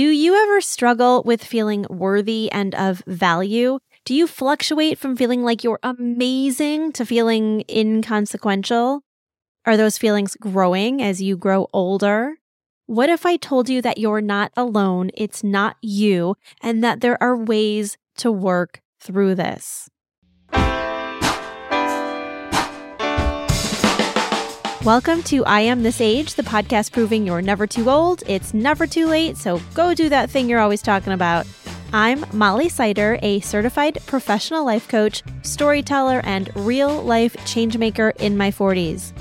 Do 0.00 0.08
you 0.08 0.34
ever 0.34 0.62
struggle 0.62 1.22
with 1.26 1.44
feeling 1.44 1.84
worthy 1.90 2.50
and 2.50 2.74
of 2.74 3.02
value? 3.06 3.80
Do 4.06 4.14
you 4.14 4.26
fluctuate 4.26 4.96
from 4.96 5.14
feeling 5.14 5.42
like 5.42 5.62
you're 5.62 5.78
amazing 5.82 6.92
to 6.92 7.04
feeling 7.04 7.64
inconsequential? 7.68 9.02
Are 9.66 9.76
those 9.76 9.98
feelings 9.98 10.38
growing 10.40 11.02
as 11.02 11.20
you 11.20 11.36
grow 11.36 11.68
older? 11.74 12.36
What 12.86 13.10
if 13.10 13.26
I 13.26 13.36
told 13.36 13.68
you 13.68 13.82
that 13.82 13.98
you're 13.98 14.22
not 14.22 14.52
alone, 14.56 15.10
it's 15.12 15.44
not 15.44 15.76
you, 15.82 16.34
and 16.62 16.82
that 16.82 17.02
there 17.02 17.22
are 17.22 17.36
ways 17.36 17.98
to 18.16 18.32
work 18.32 18.80
through 19.00 19.34
this? 19.34 19.90
Welcome 24.84 25.22
to 25.24 25.44
I 25.44 25.60
Am 25.60 25.82
This 25.82 26.00
Age, 26.00 26.36
the 26.36 26.42
podcast 26.42 26.92
proving 26.92 27.26
you're 27.26 27.42
never 27.42 27.66
too 27.66 27.90
old, 27.90 28.22
it's 28.26 28.54
never 28.54 28.86
too 28.86 29.08
late, 29.08 29.36
so 29.36 29.60
go 29.74 29.92
do 29.92 30.08
that 30.08 30.30
thing 30.30 30.48
you're 30.48 30.58
always 30.58 30.80
talking 30.80 31.12
about. 31.12 31.46
I'm 31.92 32.24
Molly 32.32 32.70
Sider, 32.70 33.18
a 33.20 33.40
certified 33.40 33.98
professional 34.06 34.64
life 34.64 34.88
coach, 34.88 35.22
storyteller, 35.42 36.22
and 36.24 36.48
real 36.56 37.02
life 37.02 37.36
changemaker 37.44 38.16
in 38.20 38.38
my 38.38 38.50
40s. 38.50 39.12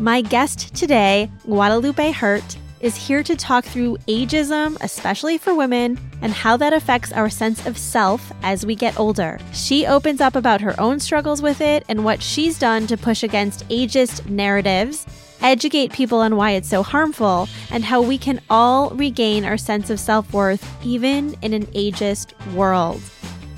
My 0.00 0.22
guest 0.22 0.74
today, 0.74 1.30
Guadalupe 1.44 2.10
Hirt, 2.10 2.56
is 2.86 2.94
here 2.94 3.24
to 3.24 3.34
talk 3.34 3.64
through 3.64 3.96
ageism, 4.06 4.76
especially 4.80 5.38
for 5.38 5.56
women, 5.56 5.98
and 6.22 6.32
how 6.32 6.56
that 6.56 6.72
affects 6.72 7.10
our 7.10 7.28
sense 7.28 7.66
of 7.66 7.76
self 7.76 8.32
as 8.44 8.64
we 8.64 8.76
get 8.76 8.96
older. 8.96 9.40
She 9.52 9.84
opens 9.84 10.20
up 10.20 10.36
about 10.36 10.60
her 10.60 10.78
own 10.80 11.00
struggles 11.00 11.42
with 11.42 11.60
it 11.60 11.82
and 11.88 12.04
what 12.04 12.22
she's 12.22 12.60
done 12.60 12.86
to 12.86 12.96
push 12.96 13.24
against 13.24 13.68
ageist 13.70 14.30
narratives, 14.30 15.04
educate 15.40 15.92
people 15.92 16.20
on 16.20 16.36
why 16.36 16.52
it's 16.52 16.68
so 16.68 16.84
harmful, 16.84 17.48
and 17.72 17.84
how 17.84 18.00
we 18.00 18.18
can 18.18 18.40
all 18.48 18.90
regain 18.90 19.44
our 19.44 19.58
sense 19.58 19.90
of 19.90 19.98
self 19.98 20.32
worth 20.32 20.64
even 20.86 21.34
in 21.42 21.54
an 21.54 21.66
ageist 21.66 22.34
world. 22.54 23.02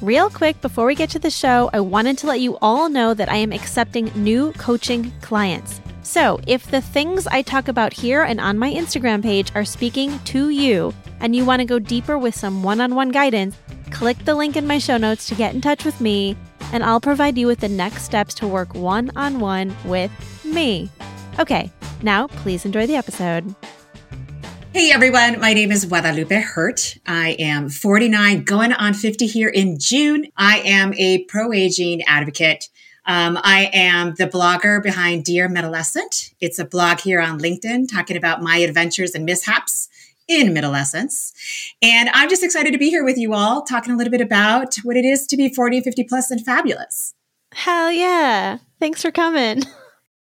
Real 0.01 0.31
quick, 0.31 0.59
before 0.63 0.87
we 0.87 0.95
get 0.95 1.11
to 1.11 1.19
the 1.19 1.31
show, 1.31 1.69
I 1.75 1.81
wanted 1.81 2.17
to 2.19 2.27
let 2.29 2.41
you 2.41 2.57
all 2.63 2.89
know 2.89 3.13
that 3.13 3.31
I 3.31 3.37
am 3.37 3.53
accepting 3.53 4.11
new 4.15 4.53
coaching 4.53 5.13
clients. 5.21 5.83
So, 6.09 6.41
if 6.47 6.71
the 6.71 6.81
things 6.81 7.27
I 7.27 7.43
talk 7.43 7.69
about 7.69 7.93
here 7.93 8.23
and 8.23 8.41
on 8.41 8.59
my 8.59 8.73
Instagram 8.73 9.23
page 9.23 9.53
are 9.55 9.67
speaking 9.67 10.19
to 10.21 10.49
you 10.49 10.95
and 11.21 11.37
you 11.37 11.45
want 11.45 11.61
to 11.61 11.67
go 11.67 11.79
deeper 11.79 12.17
with 12.17 12.35
some 12.35 12.63
one 12.63 12.81
on 12.81 12.95
one 12.95 13.11
guidance, 13.11 13.59
click 13.91 14.17
the 14.25 14.35
link 14.35 14.57
in 14.57 14.67
my 14.67 14.79
show 14.79 14.97
notes 14.97 15.27
to 15.27 15.35
get 15.35 15.55
in 15.55 15.61
touch 15.61 15.85
with 15.85 16.01
me, 16.01 16.35
and 16.73 16.83
I'll 16.83 16.99
provide 16.99 17.37
you 17.37 17.47
with 17.47 17.61
the 17.61 17.69
next 17.69 18.05
steps 18.05 18.33
to 18.37 18.49
work 18.49 18.75
one 18.75 19.11
on 19.17 19.39
one 19.39 19.77
with 19.85 20.11
me. 20.47 20.89
Okay, 21.39 21.71
now 22.01 22.29
please 22.29 22.65
enjoy 22.65 22.87
the 22.87 22.97
episode. 22.97 23.55
Hey 24.73 24.91
everyone, 24.91 25.39
my 25.41 25.53
name 25.53 25.71
is 25.71 25.85
Guadalupe 25.85 26.41
Hirt. 26.41 26.97
I 27.07 27.37
am 27.39 27.69
49, 27.69 28.45
going 28.45 28.73
on 28.73 28.95
50 28.95 29.27
here 29.27 29.51
in 29.51 29.79
June. 29.79 30.29
I 30.39 30.61
am 30.61 30.95
a 30.95 31.25
pro 31.25 31.53
aging 31.53 32.01
advocate 32.05 32.71
um, 33.09 33.39
I 33.43 33.71
am 33.73 34.15
the 34.15 34.27
blogger 34.27 34.83
behind 34.83 35.25
Dear 35.25 35.49
Middlescent. 35.49 36.35
It's 36.41 36.59
a 36.59 36.65
blog 36.65 37.01
here 37.01 37.21
on 37.21 37.41
LinkedIn 37.41 37.91
talking 37.91 38.19
about 38.19 38.43
my 38.43 38.59
adventures 38.59 39.15
and 39.15 39.25
mishaps 39.25 39.89
in 40.29 40.53
middlescence. 40.53 41.33
And 41.81 42.11
I'm 42.13 42.29
just 42.29 42.45
excited 42.45 42.73
to 42.73 42.79
be 42.79 42.91
here 42.91 43.03
with 43.03 43.17
you 43.17 43.33
all, 43.33 43.63
talking 43.63 43.95
a 43.95 43.97
little 43.97 44.11
bit 44.11 44.21
about 44.21 44.77
what 44.85 44.97
it 44.99 45.07
is 45.07 45.27
to 45.29 45.39
be 45.39 45.49
40, 45.49 45.81
50 45.81 46.05
plus 46.05 46.31
and 46.31 46.45
fabulous. 46.45 47.15
Hell 47.55 47.91
yeah. 47.91 48.59
Thanks 48.79 49.01
for 49.01 49.11
coming. 49.11 49.63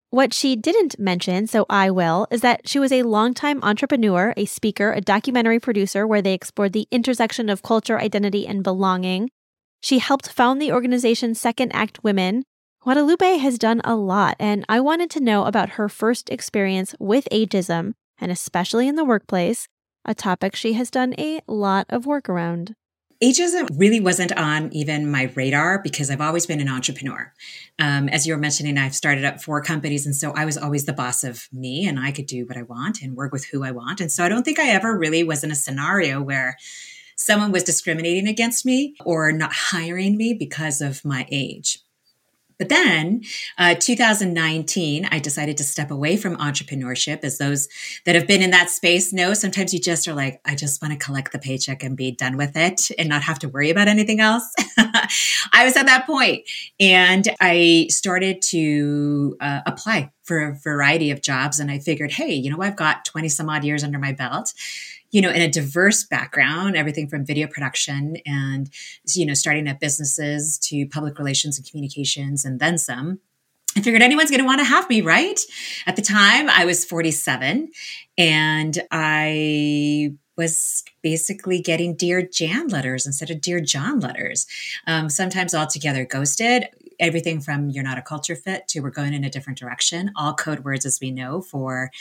What 0.09 0.33
she 0.33 0.55
didn't 0.55 0.97
mention, 0.97 1.47
so 1.47 1.65
I 1.69 1.91
will, 1.91 2.27
is 2.31 2.39
that 2.39 2.69
she 2.69 2.79
was 2.79 2.93
a 2.93 3.03
longtime 3.03 3.61
entrepreneur, 3.61 4.33
a 4.37 4.45
speaker, 4.45 4.93
a 4.93 5.01
documentary 5.01 5.59
producer 5.59 6.07
where 6.07 6.21
they 6.21 6.33
explored 6.33 6.71
the 6.71 6.87
intersection 6.91 7.49
of 7.49 7.61
culture, 7.61 7.99
identity, 7.99 8.47
and 8.47 8.63
belonging. 8.63 9.29
She 9.81 9.99
helped 9.99 10.31
found 10.31 10.61
the 10.61 10.71
organization 10.71 11.35
Second 11.35 11.75
Act 11.75 12.01
Women, 12.05 12.43
Guadalupe 12.87 13.35
has 13.39 13.57
done 13.57 13.81
a 13.83 13.97
lot, 13.97 14.37
and 14.39 14.63
I 14.69 14.79
wanted 14.79 15.09
to 15.09 15.19
know 15.19 15.43
about 15.43 15.71
her 15.71 15.89
first 15.89 16.29
experience 16.29 16.95
with 17.01 17.27
ageism, 17.33 17.95
and 18.17 18.31
especially 18.31 18.87
in 18.87 18.95
the 18.95 19.03
workplace, 19.03 19.67
a 20.05 20.15
topic 20.15 20.55
she 20.55 20.71
has 20.71 20.89
done 20.89 21.13
a 21.17 21.41
lot 21.49 21.85
of 21.89 22.05
work 22.05 22.29
around. 22.29 22.75
Ageism 23.21 23.67
really 23.77 23.99
wasn't 23.99 24.31
on 24.37 24.71
even 24.71 25.11
my 25.11 25.23
radar 25.35 25.81
because 25.81 26.09
I've 26.09 26.21
always 26.21 26.45
been 26.45 26.61
an 26.61 26.69
entrepreneur. 26.69 27.33
Um, 27.77 28.07
as 28.07 28.25
you 28.25 28.33
were 28.33 28.39
mentioning, 28.39 28.77
I've 28.77 28.95
started 28.95 29.25
up 29.25 29.41
four 29.41 29.61
companies, 29.61 30.05
and 30.05 30.15
so 30.15 30.31
I 30.31 30.45
was 30.45 30.57
always 30.57 30.85
the 30.85 30.93
boss 30.93 31.25
of 31.25 31.49
me, 31.51 31.85
and 31.85 31.99
I 31.99 32.13
could 32.13 32.25
do 32.25 32.45
what 32.45 32.55
I 32.55 32.61
want 32.61 33.01
and 33.01 33.17
work 33.17 33.33
with 33.33 33.43
who 33.47 33.65
I 33.65 33.71
want. 33.71 33.99
And 33.99 34.09
so 34.09 34.23
I 34.23 34.29
don't 34.29 34.43
think 34.43 34.59
I 34.59 34.69
ever 34.69 34.97
really 34.97 35.25
was 35.25 35.43
in 35.43 35.51
a 35.51 35.55
scenario 35.55 36.21
where 36.21 36.55
someone 37.17 37.51
was 37.51 37.63
discriminating 37.63 38.29
against 38.29 38.65
me 38.65 38.95
or 39.03 39.33
not 39.33 39.51
hiring 39.53 40.15
me 40.15 40.33
because 40.33 40.79
of 40.79 41.03
my 41.03 41.27
age. 41.29 41.79
But 42.57 42.69
then, 42.69 43.21
uh, 43.57 43.75
2019, 43.75 45.07
I 45.11 45.19
decided 45.19 45.57
to 45.57 45.63
step 45.63 45.91
away 45.91 46.17
from 46.17 46.37
entrepreneurship. 46.37 47.23
As 47.23 47.37
those 47.37 47.67
that 48.05 48.15
have 48.15 48.27
been 48.27 48.41
in 48.41 48.51
that 48.51 48.69
space 48.69 49.13
know, 49.13 49.33
sometimes 49.33 49.73
you 49.73 49.79
just 49.79 50.07
are 50.07 50.13
like, 50.13 50.41
I 50.45 50.55
just 50.55 50.81
want 50.81 50.93
to 50.93 51.03
collect 51.03 51.31
the 51.31 51.39
paycheck 51.39 51.83
and 51.83 51.95
be 51.95 52.11
done 52.11 52.37
with 52.37 52.55
it 52.55 52.89
and 52.97 53.09
not 53.09 53.23
have 53.23 53.39
to 53.39 53.49
worry 53.49 53.69
about 53.69 53.87
anything 53.87 54.19
else. 54.19 54.51
I 54.77 55.63
was 55.63 55.75
at 55.77 55.85
that 55.85 56.05
point 56.05 56.47
and 56.79 57.27
I 57.39 57.87
started 57.89 58.41
to 58.43 59.37
uh, 59.39 59.61
apply 59.65 60.11
for 60.23 60.39
a 60.39 60.55
variety 60.55 61.09
of 61.09 61.21
jobs. 61.21 61.59
And 61.59 61.71
I 61.71 61.79
figured, 61.79 62.11
hey, 62.11 62.33
you 62.33 62.51
know, 62.51 62.61
I've 62.61 62.75
got 62.75 63.05
20 63.05 63.29
some 63.29 63.49
odd 63.49 63.63
years 63.63 63.83
under 63.83 63.97
my 63.97 64.11
belt 64.11 64.53
you 65.11 65.21
know, 65.21 65.29
in 65.29 65.41
a 65.41 65.49
diverse 65.49 66.03
background, 66.03 66.75
everything 66.75 67.07
from 67.07 67.25
video 67.25 67.47
production 67.47 68.17
and, 68.25 68.69
you 69.13 69.25
know, 69.25 69.33
starting 69.33 69.67
up 69.67 69.79
businesses 69.79 70.57
to 70.59 70.85
public 70.87 71.17
relations 71.17 71.57
and 71.57 71.67
communications 71.69 72.43
and 72.43 72.59
then 72.59 72.77
some. 72.77 73.19
I 73.75 73.81
figured 73.81 74.01
anyone's 74.01 74.31
going 74.31 74.41
to 74.41 74.45
want 74.45 74.59
to 74.59 74.65
have 74.65 74.89
me, 74.89 75.01
right? 75.01 75.39
At 75.85 75.95
the 75.95 76.01
time, 76.01 76.49
I 76.49 76.65
was 76.65 76.83
47 76.83 77.69
and 78.17 78.79
I 78.91 80.13
was 80.35 80.83
basically 81.01 81.61
getting 81.61 81.95
Dear 81.95 82.21
Jan 82.21 82.67
letters 82.67 83.05
instead 83.05 83.29
of 83.29 83.41
Dear 83.41 83.59
John 83.59 83.99
letters. 83.99 84.45
Um, 84.85 85.09
sometimes 85.09 85.53
altogether 85.53 86.05
ghosted 86.05 86.67
everything 86.99 87.39
from 87.39 87.69
you're 87.69 87.83
not 87.83 87.97
a 87.97 88.01
culture 88.01 88.35
fit 88.35 88.67
to 88.69 88.79
we're 88.79 88.89
going 88.89 89.13
in 89.13 89.23
a 89.23 89.29
different 89.29 89.59
direction, 89.59 90.11
all 90.15 90.33
code 90.33 90.63
words 90.63 90.85
as 90.85 90.99
we 90.99 91.11
know 91.11 91.41
for 91.41 91.91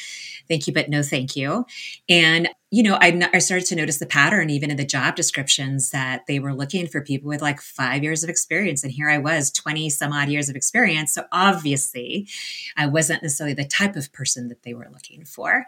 thank 0.49 0.67
you, 0.67 0.73
but 0.73 0.89
no 0.89 1.03
thank 1.03 1.37
you. 1.37 1.67
And, 2.09 2.49
you 2.71 2.83
know, 2.83 2.99
I, 3.01 3.29
I 3.33 3.39
started 3.39 3.67
to 3.69 3.77
notice 3.77 3.99
the 3.99 4.07
pattern 4.07 4.51
even 4.51 4.71
in 4.71 4.77
the 4.77 4.85
job 4.85 5.17
descriptions 5.17 5.91
that 5.91 6.23
they 6.27 6.39
were 6.39 6.55
looking 6.55 6.87
for 6.87 7.01
people 7.01 7.29
with 7.29 7.43
like 7.43 7.61
five 7.61 8.03
years 8.03 8.25
of 8.25 8.31
experience. 8.31 8.83
And 8.83 8.93
here 8.93 9.09
I 9.09 9.19
was, 9.19 9.51
20 9.51 9.91
some 9.91 10.13
odd 10.13 10.29
years 10.29 10.49
of 10.49 10.57
experience. 10.57 11.13
So 11.13 11.25
obviously, 11.33 12.29
I 12.77 12.87
wasn't 12.87 13.23
necessarily 13.23 13.55
the 13.55 13.65
type 13.65 13.97
of 13.97 14.13
person 14.13 14.49
that 14.49 14.63
they 14.63 14.75
were 14.75 14.89
looking 14.93 15.25
for. 15.25 15.67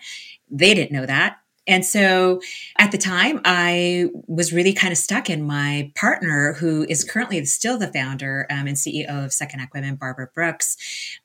They 0.51 0.75
didn't 0.75 0.93
know 0.93 1.07
that. 1.07 1.39
And 1.69 1.85
so 1.85 2.41
at 2.79 2.91
the 2.91 2.99
time, 2.99 3.41
I 3.45 4.07
was 4.27 4.53
really 4.53 4.73
kind 4.73 4.91
of 4.91 4.99
stuck. 4.99 5.29
And 5.29 5.47
my 5.47 5.93
partner, 5.95 6.55
who 6.55 6.87
is 6.89 7.05
currently 7.05 7.45
still 7.45 7.79
the 7.79 7.93
founder 7.93 8.47
um, 8.51 8.67
and 8.67 8.77
CEO 8.77 9.25
of 9.25 9.33
Second 9.33 9.61
Act 9.61 9.75
Women, 9.75 9.97
Barbara 9.97 10.31
Brooks, 10.35 10.79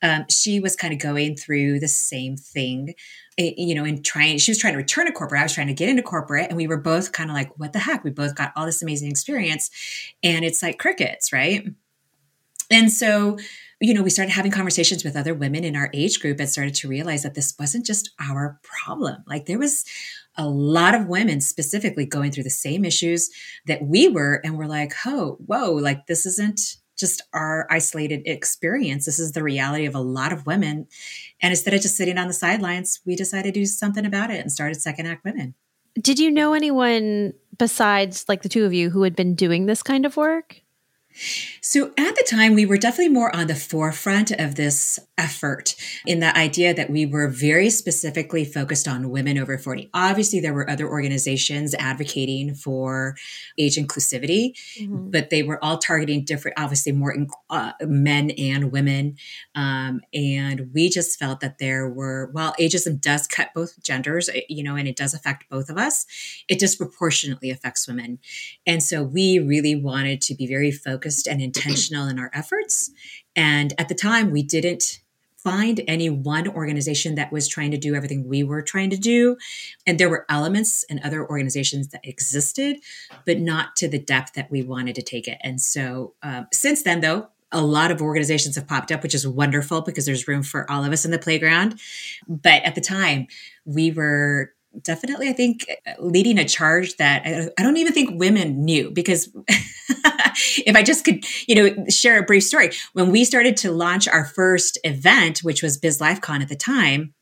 um, 0.03 0.25
she 0.29 0.59
was 0.59 0.75
kind 0.75 0.93
of 0.93 0.99
going 0.99 1.37
through 1.37 1.79
the 1.79 1.87
same 1.87 2.35
thing 2.35 2.93
eh, 3.37 3.53
you 3.57 3.73
know, 3.73 3.85
and 3.85 4.03
trying, 4.03 4.37
she 4.37 4.51
was 4.51 4.59
trying 4.59 4.73
to 4.73 4.77
return 4.77 5.05
to 5.05 5.13
corporate. 5.13 5.39
I 5.39 5.43
was 5.43 5.53
trying 5.53 5.67
to 5.67 5.73
get 5.73 5.89
into 5.89 6.03
corporate, 6.03 6.49
and 6.49 6.57
we 6.57 6.67
were 6.67 6.77
both 6.77 7.13
kind 7.13 7.29
of 7.29 7.35
like, 7.35 7.57
what 7.57 7.73
the 7.73 7.79
heck? 7.79 8.03
We 8.03 8.11
both 8.11 8.35
got 8.35 8.51
all 8.55 8.65
this 8.65 8.83
amazing 8.83 9.09
experience, 9.09 9.71
and 10.21 10.43
it's 10.43 10.61
like 10.61 10.77
crickets, 10.77 11.31
right? 11.31 11.65
And 12.69 12.91
so, 12.91 13.37
you 13.79 13.93
know, 13.93 14.03
we 14.03 14.09
started 14.09 14.31
having 14.31 14.51
conversations 14.51 15.03
with 15.03 15.15
other 15.15 15.33
women 15.33 15.63
in 15.63 15.75
our 15.75 15.89
age 15.93 16.19
group 16.19 16.39
and 16.39 16.49
started 16.49 16.75
to 16.75 16.87
realize 16.87 17.23
that 17.23 17.33
this 17.33 17.53
wasn't 17.59 17.85
just 17.85 18.11
our 18.19 18.59
problem. 18.63 19.23
Like, 19.27 19.45
there 19.45 19.59
was 19.59 19.85
a 20.38 20.47
lot 20.47 20.95
of 20.95 21.07
women 21.07 21.41
specifically 21.41 22.05
going 22.05 22.31
through 22.31 22.44
the 22.44 22.49
same 22.49 22.85
issues 22.85 23.29
that 23.66 23.84
we 23.84 24.08
were 24.08 24.41
and 24.43 24.58
we're 24.58 24.66
like 24.66 24.93
oh 25.05 25.37
whoa 25.46 25.72
like 25.72 26.08
this 26.08 26.25
isn't 26.25 26.78
just 26.96 27.23
our 27.34 27.67
isolated 27.72 28.22
experience. 28.25 29.05
This 29.05 29.19
is 29.19 29.31
the 29.31 29.43
reality 29.43 29.85
of 29.85 29.96
a 29.96 29.99
lot 29.99 30.31
of 30.31 30.46
women. 30.46 30.87
And 31.41 31.52
instead 31.52 31.73
of 31.73 31.81
just 31.81 31.97
sitting 31.97 32.17
on 32.17 32.28
the 32.28 32.34
sidelines 32.34 33.02
we 33.05 33.16
decided 33.16 33.53
to 33.53 33.59
do 33.59 33.66
something 33.66 34.05
about 34.05 34.31
it 34.31 34.40
and 34.40 34.52
started 34.52 34.81
second 34.81 35.08
act 35.08 35.25
women. 35.25 35.55
Did 35.99 36.17
you 36.17 36.31
know 36.31 36.53
anyone 36.53 37.34
besides 37.58 38.25
like 38.28 38.41
the 38.41 38.49
two 38.49 38.66
of 38.66 38.73
you 38.73 38.90
who 38.90 39.03
had 39.03 39.16
been 39.16 39.35
doing 39.35 39.66
this 39.66 39.84
kind 39.84 40.05
of 40.05 40.17
work 40.17 40.62
So 41.61 41.91
at 41.97 42.15
the 42.15 42.25
time, 42.29 42.53
we 42.53 42.65
were 42.65 42.77
definitely 42.77 43.13
more 43.13 43.35
on 43.35 43.47
the 43.47 43.55
forefront 43.55 44.31
of 44.31 44.55
this 44.55 44.99
effort 45.17 45.75
in 46.05 46.19
the 46.19 46.35
idea 46.37 46.73
that 46.73 46.89
we 46.89 47.05
were 47.05 47.27
very 47.27 47.69
specifically 47.69 48.43
focused 48.43 48.87
on 48.87 49.09
women 49.09 49.37
over 49.37 49.57
40. 49.57 49.89
Obviously, 49.93 50.39
there 50.39 50.53
were 50.53 50.69
other 50.69 50.87
organizations 50.89 51.75
advocating 51.75 52.55
for 52.55 53.15
age 53.57 53.77
inclusivity, 53.77 54.53
mm-hmm. 54.79 55.11
but 55.11 55.29
they 55.29 55.43
were 55.43 55.63
all 55.63 55.77
targeting 55.77 56.25
different, 56.25 56.59
obviously, 56.59 56.91
more 56.91 57.15
uh, 57.49 57.73
men 57.81 58.31
and 58.31 58.71
women. 58.71 59.15
Um, 59.55 60.01
and 60.13 60.71
we 60.73 60.89
just 60.89 61.19
felt 61.19 61.39
that 61.41 61.59
there 61.59 61.89
were, 61.89 62.31
well, 62.33 62.53
ageism 62.59 62.99
does 62.99 63.27
cut 63.27 63.49
both 63.53 63.81
genders, 63.83 64.29
eh, 64.29 64.41
you 64.49 64.63
know, 64.63 64.75
and 64.75 64.87
it 64.87 64.95
does 64.95 65.13
affect 65.13 65.49
both 65.49 65.69
of 65.69 65.77
us. 65.77 66.05
It 66.47 66.59
disproportionately 66.59 67.51
affects 67.51 67.87
women. 67.87 68.19
And 68.65 68.81
so 68.81 69.03
we 69.03 69.39
really 69.39 69.75
wanted 69.75 70.21
to 70.21 70.35
be 70.35 70.47
very 70.47 70.71
focused 70.71 71.03
and 71.29 71.41
intentional 71.41 72.08
in 72.08 72.20
our 72.20 72.32
efforts. 72.34 72.91
And 73.35 73.73
at 73.78 73.90
the 73.90 73.96
time, 73.96 74.32
we 74.32 74.44
didn't 74.44 75.02
find 75.44 75.82
any 75.88 76.09
one 76.09 76.47
organization 76.47 77.16
that 77.16 77.32
was 77.32 77.50
trying 77.50 77.72
to 77.72 77.78
do 77.78 77.96
everything 77.96 78.28
we 78.28 78.44
were 78.44 78.61
trying 78.61 78.90
to 78.90 78.97
do. 78.97 79.35
And 79.85 80.00
there 80.00 80.09
were 80.09 80.26
elements 80.29 80.84
in 80.85 81.02
other 81.03 81.28
organizations 81.28 81.90
that 81.90 82.00
existed, 82.03 82.78
but 83.26 83.40
not 83.40 83.76
to 83.78 83.90
the 83.90 84.00
depth 84.00 84.34
that 84.34 84.50
we 84.50 84.64
wanted 84.64 84.96
to 84.96 85.02
take 85.02 85.28
it. 85.28 85.38
And 85.41 85.59
so 85.59 86.14
um, 86.23 86.47
since 86.53 86.84
then, 86.84 87.02
though, 87.02 87.28
a 87.52 87.61
lot 87.61 87.91
of 87.91 88.02
organizations 88.02 88.56
have 88.56 88.67
popped 88.67 88.91
up, 88.91 89.03
which 89.03 89.14
is 89.14 89.28
wonderful 89.28 89.82
because 89.82 90.06
there's 90.06 90.28
room 90.28 90.44
for 90.44 90.70
all 90.72 90.84
of 90.84 90.91
us 90.91 91.06
in 91.06 91.11
the 91.11 91.20
playground. 91.20 91.79
But 92.28 92.64
at 92.64 92.73
the 92.73 92.82
time, 92.82 93.28
we 93.66 93.91
were 93.91 94.53
definitely, 94.82 95.29
I 95.29 95.34
think, 95.34 95.67
leading 95.99 96.40
a 96.40 96.46
charge 96.46 96.97
that 96.97 97.26
I 97.26 97.64
don't 97.64 97.78
even 97.78 97.94
think 97.94 98.20
women 98.20 98.66
knew 98.66 98.90
because 98.90 99.29
if 100.66 100.76
I 100.76 100.84
just 100.84 101.05
could, 101.05 101.23
you 101.47 101.55
know, 101.55 101.85
share 101.90 102.20
a 102.20 102.23
brief 102.23 102.44
story. 102.44 102.72
When 102.94 103.11
we 103.11 103.26
started 103.26 103.58
to 103.58 103.72
launch 103.72 104.08
our 104.08 104.26
first 104.26 104.78
event, 104.84 105.40
which 105.40 105.64
was 105.64 105.78
Biz 105.78 106.00
LifeCon 106.00 106.41
at 106.41 106.50
the 106.50 106.55
time, 106.55 107.14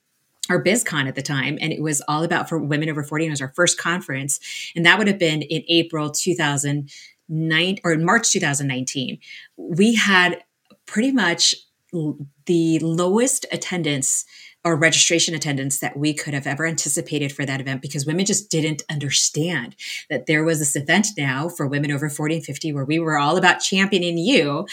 or 0.49 0.63
BizCon 0.63 1.07
at 1.07 1.15
the 1.15 1.21
time, 1.21 1.57
and 1.61 1.71
it 1.71 1.81
was 1.81 2.01
all 2.07 2.23
about 2.23 2.49
for 2.49 2.57
women 2.57 2.89
over 2.89 3.03
40. 3.03 3.25
And 3.25 3.29
it 3.29 3.33
was 3.33 3.41
our 3.41 3.53
first 3.55 3.77
conference. 3.77 4.39
And 4.75 4.85
that 4.85 4.97
would 4.97 5.07
have 5.07 5.19
been 5.19 5.41
in 5.43 5.63
April 5.69 6.09
2009 6.09 7.77
or 7.83 7.91
in 7.93 8.03
March 8.05 8.31
2019. 8.31 9.19
We 9.57 9.95
had 9.95 10.43
pretty 10.85 11.11
much 11.11 11.55
the 12.45 12.79
lowest 12.79 13.45
attendance 13.51 14.25
or 14.63 14.75
registration 14.75 15.33
attendance 15.33 15.79
that 15.79 15.97
we 15.97 16.13
could 16.13 16.33
have 16.33 16.45
ever 16.45 16.65
anticipated 16.65 17.31
for 17.31 17.45
that 17.45 17.59
event 17.59 17.81
because 17.81 18.05
women 18.05 18.25
just 18.25 18.49
didn't 18.49 18.83
understand 18.89 19.75
that 20.09 20.27
there 20.27 20.43
was 20.43 20.59
this 20.59 20.75
event 20.75 21.07
now 21.17 21.49
for 21.49 21.67
women 21.67 21.91
over 21.91 22.09
40 22.09 22.35
and 22.35 22.45
50 22.45 22.73
where 22.73 22.85
we 22.85 22.99
were 22.99 23.17
all 23.17 23.37
about 23.37 23.59
championing 23.59 24.17
you. 24.17 24.67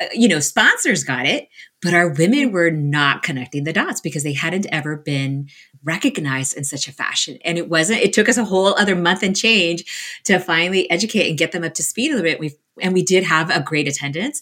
Uh, 0.00 0.06
you 0.14 0.26
know, 0.26 0.40
sponsors 0.40 1.04
got 1.04 1.26
it, 1.26 1.48
but 1.82 1.92
our 1.92 2.08
women 2.08 2.50
were 2.50 2.70
not 2.70 3.22
connecting 3.22 3.64
the 3.64 3.72
dots 3.72 4.00
because 4.00 4.22
they 4.22 4.32
hadn't 4.32 4.66
ever 4.72 4.96
been 4.96 5.48
recognized 5.84 6.56
in 6.56 6.64
such 6.64 6.88
a 6.88 6.92
fashion. 6.92 7.38
And 7.44 7.58
it 7.58 7.68
wasn't, 7.68 8.00
it 8.00 8.14
took 8.14 8.28
us 8.28 8.38
a 8.38 8.44
whole 8.44 8.74
other 8.78 8.96
month 8.96 9.22
and 9.22 9.36
change 9.36 10.20
to 10.24 10.38
finally 10.38 10.90
educate 10.90 11.28
and 11.28 11.38
get 11.38 11.52
them 11.52 11.64
up 11.64 11.74
to 11.74 11.82
speed 11.82 12.12
a 12.12 12.16
little 12.16 12.30
bit. 12.30 12.40
We 12.40 12.54
and 12.80 12.94
we 12.94 13.02
did 13.02 13.24
have 13.24 13.50
a 13.50 13.62
great 13.62 13.88
attendance, 13.88 14.40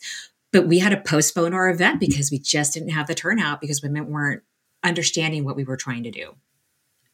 but 0.52 0.68
we 0.68 0.78
had 0.78 0.90
to 0.90 0.96
postpone 0.96 1.54
our 1.54 1.68
event 1.68 1.98
because 1.98 2.30
we 2.30 2.38
just 2.38 2.74
didn't 2.74 2.90
have 2.90 3.08
the 3.08 3.14
turnout 3.14 3.60
because 3.60 3.82
women 3.82 4.06
weren't 4.06 4.42
understanding 4.84 5.44
what 5.44 5.56
we 5.56 5.64
were 5.64 5.76
trying 5.76 6.04
to 6.04 6.10
do. 6.10 6.34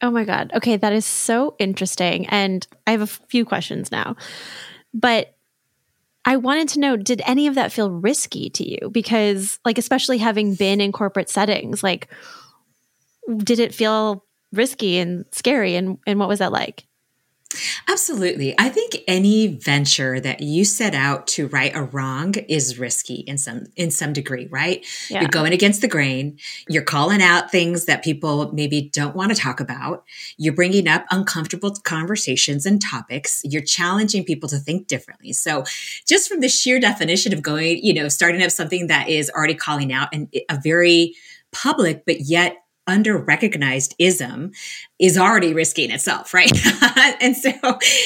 Oh 0.01 0.11
my 0.11 0.23
God. 0.23 0.51
Okay. 0.53 0.77
That 0.77 0.93
is 0.93 1.05
so 1.05 1.55
interesting. 1.57 2.27
And 2.27 2.65
I 2.85 2.91
have 2.91 3.01
a 3.01 3.07
few 3.07 3.45
questions 3.45 3.91
now. 3.91 4.15
But 4.93 5.35
I 6.25 6.37
wanted 6.37 6.69
to 6.69 6.79
know 6.79 6.97
did 6.97 7.21
any 7.25 7.47
of 7.47 7.55
that 7.55 7.71
feel 7.71 7.91
risky 7.91 8.49
to 8.49 8.67
you? 8.67 8.89
Because, 8.89 9.59
like, 9.63 9.77
especially 9.77 10.17
having 10.17 10.55
been 10.55 10.81
in 10.81 10.91
corporate 10.91 11.29
settings, 11.29 11.83
like, 11.83 12.09
did 13.37 13.59
it 13.59 13.73
feel 13.73 14.25
risky 14.51 14.97
and 14.97 15.25
scary? 15.31 15.75
And, 15.75 15.99
and 16.07 16.19
what 16.19 16.29
was 16.29 16.39
that 16.39 16.51
like? 16.51 16.87
Absolutely. 17.87 18.55
I 18.57 18.69
think 18.69 18.97
any 19.07 19.47
venture 19.47 20.19
that 20.19 20.41
you 20.41 20.65
set 20.65 20.93
out 20.93 21.27
to 21.27 21.47
right 21.47 21.73
a 21.75 21.83
wrong 21.83 22.33
is 22.49 22.79
risky 22.79 23.15
in 23.15 23.37
some 23.37 23.67
in 23.75 23.91
some 23.91 24.13
degree, 24.13 24.47
right? 24.47 24.85
Yeah. 25.09 25.21
You're 25.21 25.29
going 25.29 25.53
against 25.53 25.81
the 25.81 25.87
grain. 25.87 26.37
You're 26.67 26.83
calling 26.83 27.21
out 27.21 27.51
things 27.51 27.85
that 27.85 28.03
people 28.03 28.51
maybe 28.51 28.89
don't 28.91 29.15
want 29.15 29.33
to 29.33 29.39
talk 29.39 29.59
about. 29.59 30.03
You're 30.37 30.53
bringing 30.53 30.87
up 30.87 31.05
uncomfortable 31.11 31.71
conversations 31.83 32.65
and 32.65 32.81
topics. 32.81 33.41
You're 33.43 33.61
challenging 33.61 34.25
people 34.25 34.49
to 34.49 34.57
think 34.57 34.87
differently. 34.87 35.31
So, 35.33 35.63
just 36.05 36.27
from 36.27 36.41
the 36.41 36.49
sheer 36.49 36.79
definition 36.79 37.33
of 37.33 37.41
going, 37.41 37.79
you 37.83 37.93
know, 37.93 38.09
starting 38.09 38.41
up 38.41 38.51
something 38.51 38.87
that 38.87 39.07
is 39.07 39.29
already 39.29 39.55
calling 39.55 39.93
out 39.93 40.09
and 40.11 40.33
a 40.49 40.59
very 40.61 41.15
public 41.51 42.03
but 42.05 42.19
yet 42.19 42.64
under 42.87 43.17
recognized 43.17 43.95
ism 43.99 44.51
is 44.99 45.17
already 45.17 45.53
risky 45.53 45.85
in 45.85 45.91
itself, 45.91 46.33
right? 46.33 46.51
and 47.21 47.35
so, 47.35 47.51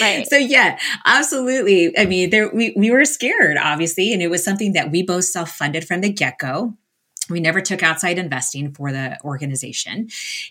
right. 0.01 0.25
so 0.27 0.37
yeah, 0.37 0.79
absolutely. 1.05 1.97
I 1.97 2.05
mean, 2.05 2.29
there 2.29 2.53
we 2.53 2.73
we 2.75 2.91
were 2.91 3.05
scared, 3.05 3.57
obviously, 3.57 4.13
and 4.13 4.21
it 4.21 4.29
was 4.29 4.43
something 4.43 4.73
that 4.73 4.91
we 4.91 5.03
both 5.03 5.25
self 5.25 5.51
funded 5.51 5.85
from 5.85 6.01
the 6.01 6.11
get 6.11 6.37
go. 6.39 6.75
We 7.29 7.39
never 7.39 7.61
took 7.61 7.83
outside 7.83 8.17
investing 8.17 8.73
for 8.73 8.91
the 8.91 9.17
organization. 9.23 10.09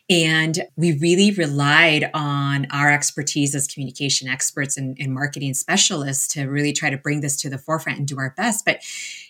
And 0.09 0.59
we 0.77 0.99
really 0.99 1.33
relied 1.33 2.11
on 2.15 2.67
our 2.71 2.91
expertise 2.91 3.55
as 3.55 3.67
communication 3.67 4.29
experts 4.29 4.77
and, 4.77 4.97
and, 4.99 5.13
marketing 5.19 5.55
specialists 5.55 6.29
to 6.29 6.45
really 6.45 6.73
try 6.73 6.91
to 6.91 6.97
bring 6.97 7.21
this 7.21 7.37
to 7.37 7.51
the 7.51 7.59
forefront 7.59 7.99
and 7.99 8.07
do 8.07 8.19
our 8.19 8.35
best. 8.37 8.65
But 8.65 8.83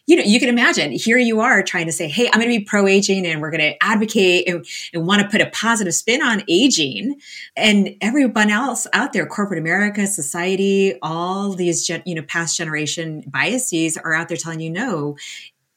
you 0.08 0.16
know, 0.16 0.22
you 0.22 0.40
can 0.40 0.48
imagine 0.48 0.90
here 0.90 1.18
you 1.18 1.40
are 1.40 1.62
trying 1.62 1.84
to 1.84 1.92
say, 1.92 2.08
Hey, 2.08 2.28
I'm 2.28 2.40
going 2.40 2.50
to 2.50 2.58
be 2.58 2.64
pro 2.64 2.86
aging 2.86 3.26
and 3.26 3.42
we're 3.42 3.50
going 3.50 3.60
to 3.60 3.82
advocate 3.82 4.48
and, 4.48 4.66
and 4.94 5.06
want 5.06 5.20
to 5.20 5.28
put 5.28 5.42
a 5.42 5.50
positive 5.50 5.94
spin 5.94 6.22
on 6.22 6.42
aging. 6.48 7.20
And 7.56 7.94
everyone 8.00 8.50
else 8.50 8.86
out 8.94 9.12
there, 9.12 9.26
corporate 9.26 9.58
America, 9.58 10.06
society, 10.06 10.98
all 11.02 11.52
these, 11.52 11.90
you 12.06 12.14
know, 12.14 12.22
past 12.22 12.56
generation 12.56 13.22
biases 13.26 13.98
are 13.98 14.14
out 14.14 14.28
there 14.28 14.38
telling 14.38 14.60
you, 14.60 14.70
no, 14.70 15.18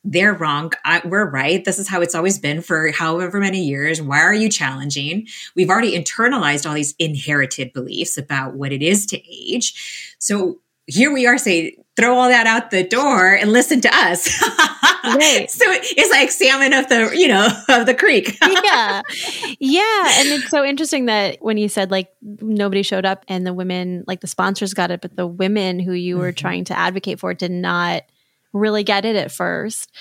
they're 0.04 0.34
wrong. 0.34 0.72
I, 0.84 1.02
we're 1.06 1.30
right. 1.30 1.64
This 1.64 1.78
is 1.78 1.88
how 1.88 2.02
it's 2.02 2.16
always 2.16 2.40
been 2.40 2.62
for 2.62 2.92
however 2.92 3.40
many 3.40 3.64
years. 3.64 4.02
Why 4.02 4.22
are 4.22 4.34
you 4.34 4.50
challenging? 4.50 5.28
We've 5.56 5.70
already 5.70 5.98
internalized 5.98 6.68
all 6.68 6.74
these 6.74 6.96
inherited 6.98 7.74
beliefs 7.74 8.18
about 8.18 8.56
what 8.56 8.72
it 8.72 8.82
is 8.82 9.06
to 9.08 9.22
age. 9.30 10.16
So 10.18 10.60
here 10.88 11.14
we 11.14 11.28
are 11.28 11.38
saying, 11.38 11.74
throw 11.96 12.18
all 12.18 12.30
that 12.30 12.48
out 12.48 12.72
the 12.72 12.84
door 12.84 13.34
and 13.34 13.52
listen 13.52 13.82
to 13.82 13.90
us. 13.94 14.42
right. 15.04 15.46
So 15.52 15.66
it's 15.68 16.12
like 16.12 16.32
salmon 16.32 16.74
of 16.74 16.90
the, 16.90 17.12
you 17.16 17.28
know, 17.28 17.48
of 17.70 17.86
the 17.86 17.94
creek. 17.94 18.38
yeah. 18.42 19.02
Yeah. 19.60 20.12
And 20.16 20.30
it's 20.30 20.50
so 20.50 20.64
interesting 20.66 21.06
that 21.06 21.38
when 21.42 21.58
you 21.58 21.70
said 21.70 21.92
like 21.92 22.10
nobody 22.22 22.82
showed 22.82 23.06
up 23.06 23.24
and 23.28 23.46
the 23.46 23.54
women, 23.54 24.04
like 24.08 24.22
the 24.22 24.28
sponsors 24.28 24.74
got 24.74 24.90
it, 24.90 25.02
but 25.02 25.16
the 25.16 25.28
women 25.28 25.80
who 25.80 25.94
you 25.94 26.18
were 26.18 26.30
mm-hmm. 26.30 26.36
trying 26.36 26.64
to 26.66 26.78
advocate 26.78 27.20
for 27.20 27.34
did 27.34 27.52
not 27.52 28.04
really 28.54 28.84
get 28.84 29.06
it 29.06 29.16
at 29.16 29.32
first 29.32 29.92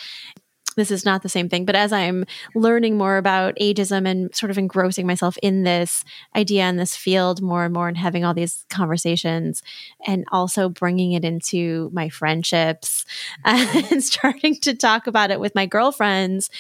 this 0.77 0.91
is 0.91 1.05
not 1.05 1.23
the 1.23 1.29
same 1.29 1.49
thing. 1.49 1.65
But 1.65 1.77
as 1.77 1.93
I'm 1.93 2.25
learning 2.55 2.97
more 2.97 3.17
about 3.17 3.57
ageism 3.61 4.09
and 4.09 4.35
sort 4.35 4.51
of 4.51 4.59
engrossing 4.59 5.07
myself 5.07 5.37
in 5.43 5.63
this 5.65 6.05
idea 6.35 6.69
in 6.69 6.77
this 6.77 6.97
field 6.97 7.43
more 7.43 7.65
and 7.65 7.75
more 7.75 7.89
and 7.89 7.97
having 7.97 8.25
all 8.25 8.35
these 8.35 8.65
conversations 8.71 9.63
and 10.07 10.25
also 10.33 10.69
bringing 10.69 11.13
it 11.13 11.25
into 11.25 11.91
my 11.93 12.09
friendships 12.09 13.05
and 13.45 14.03
starting 14.03 14.55
to 14.57 14.75
talk 14.75 15.07
about 15.07 15.31
it 15.31 15.41
with 15.41 15.55
my 15.55 15.67
girlfriends, 15.67 16.51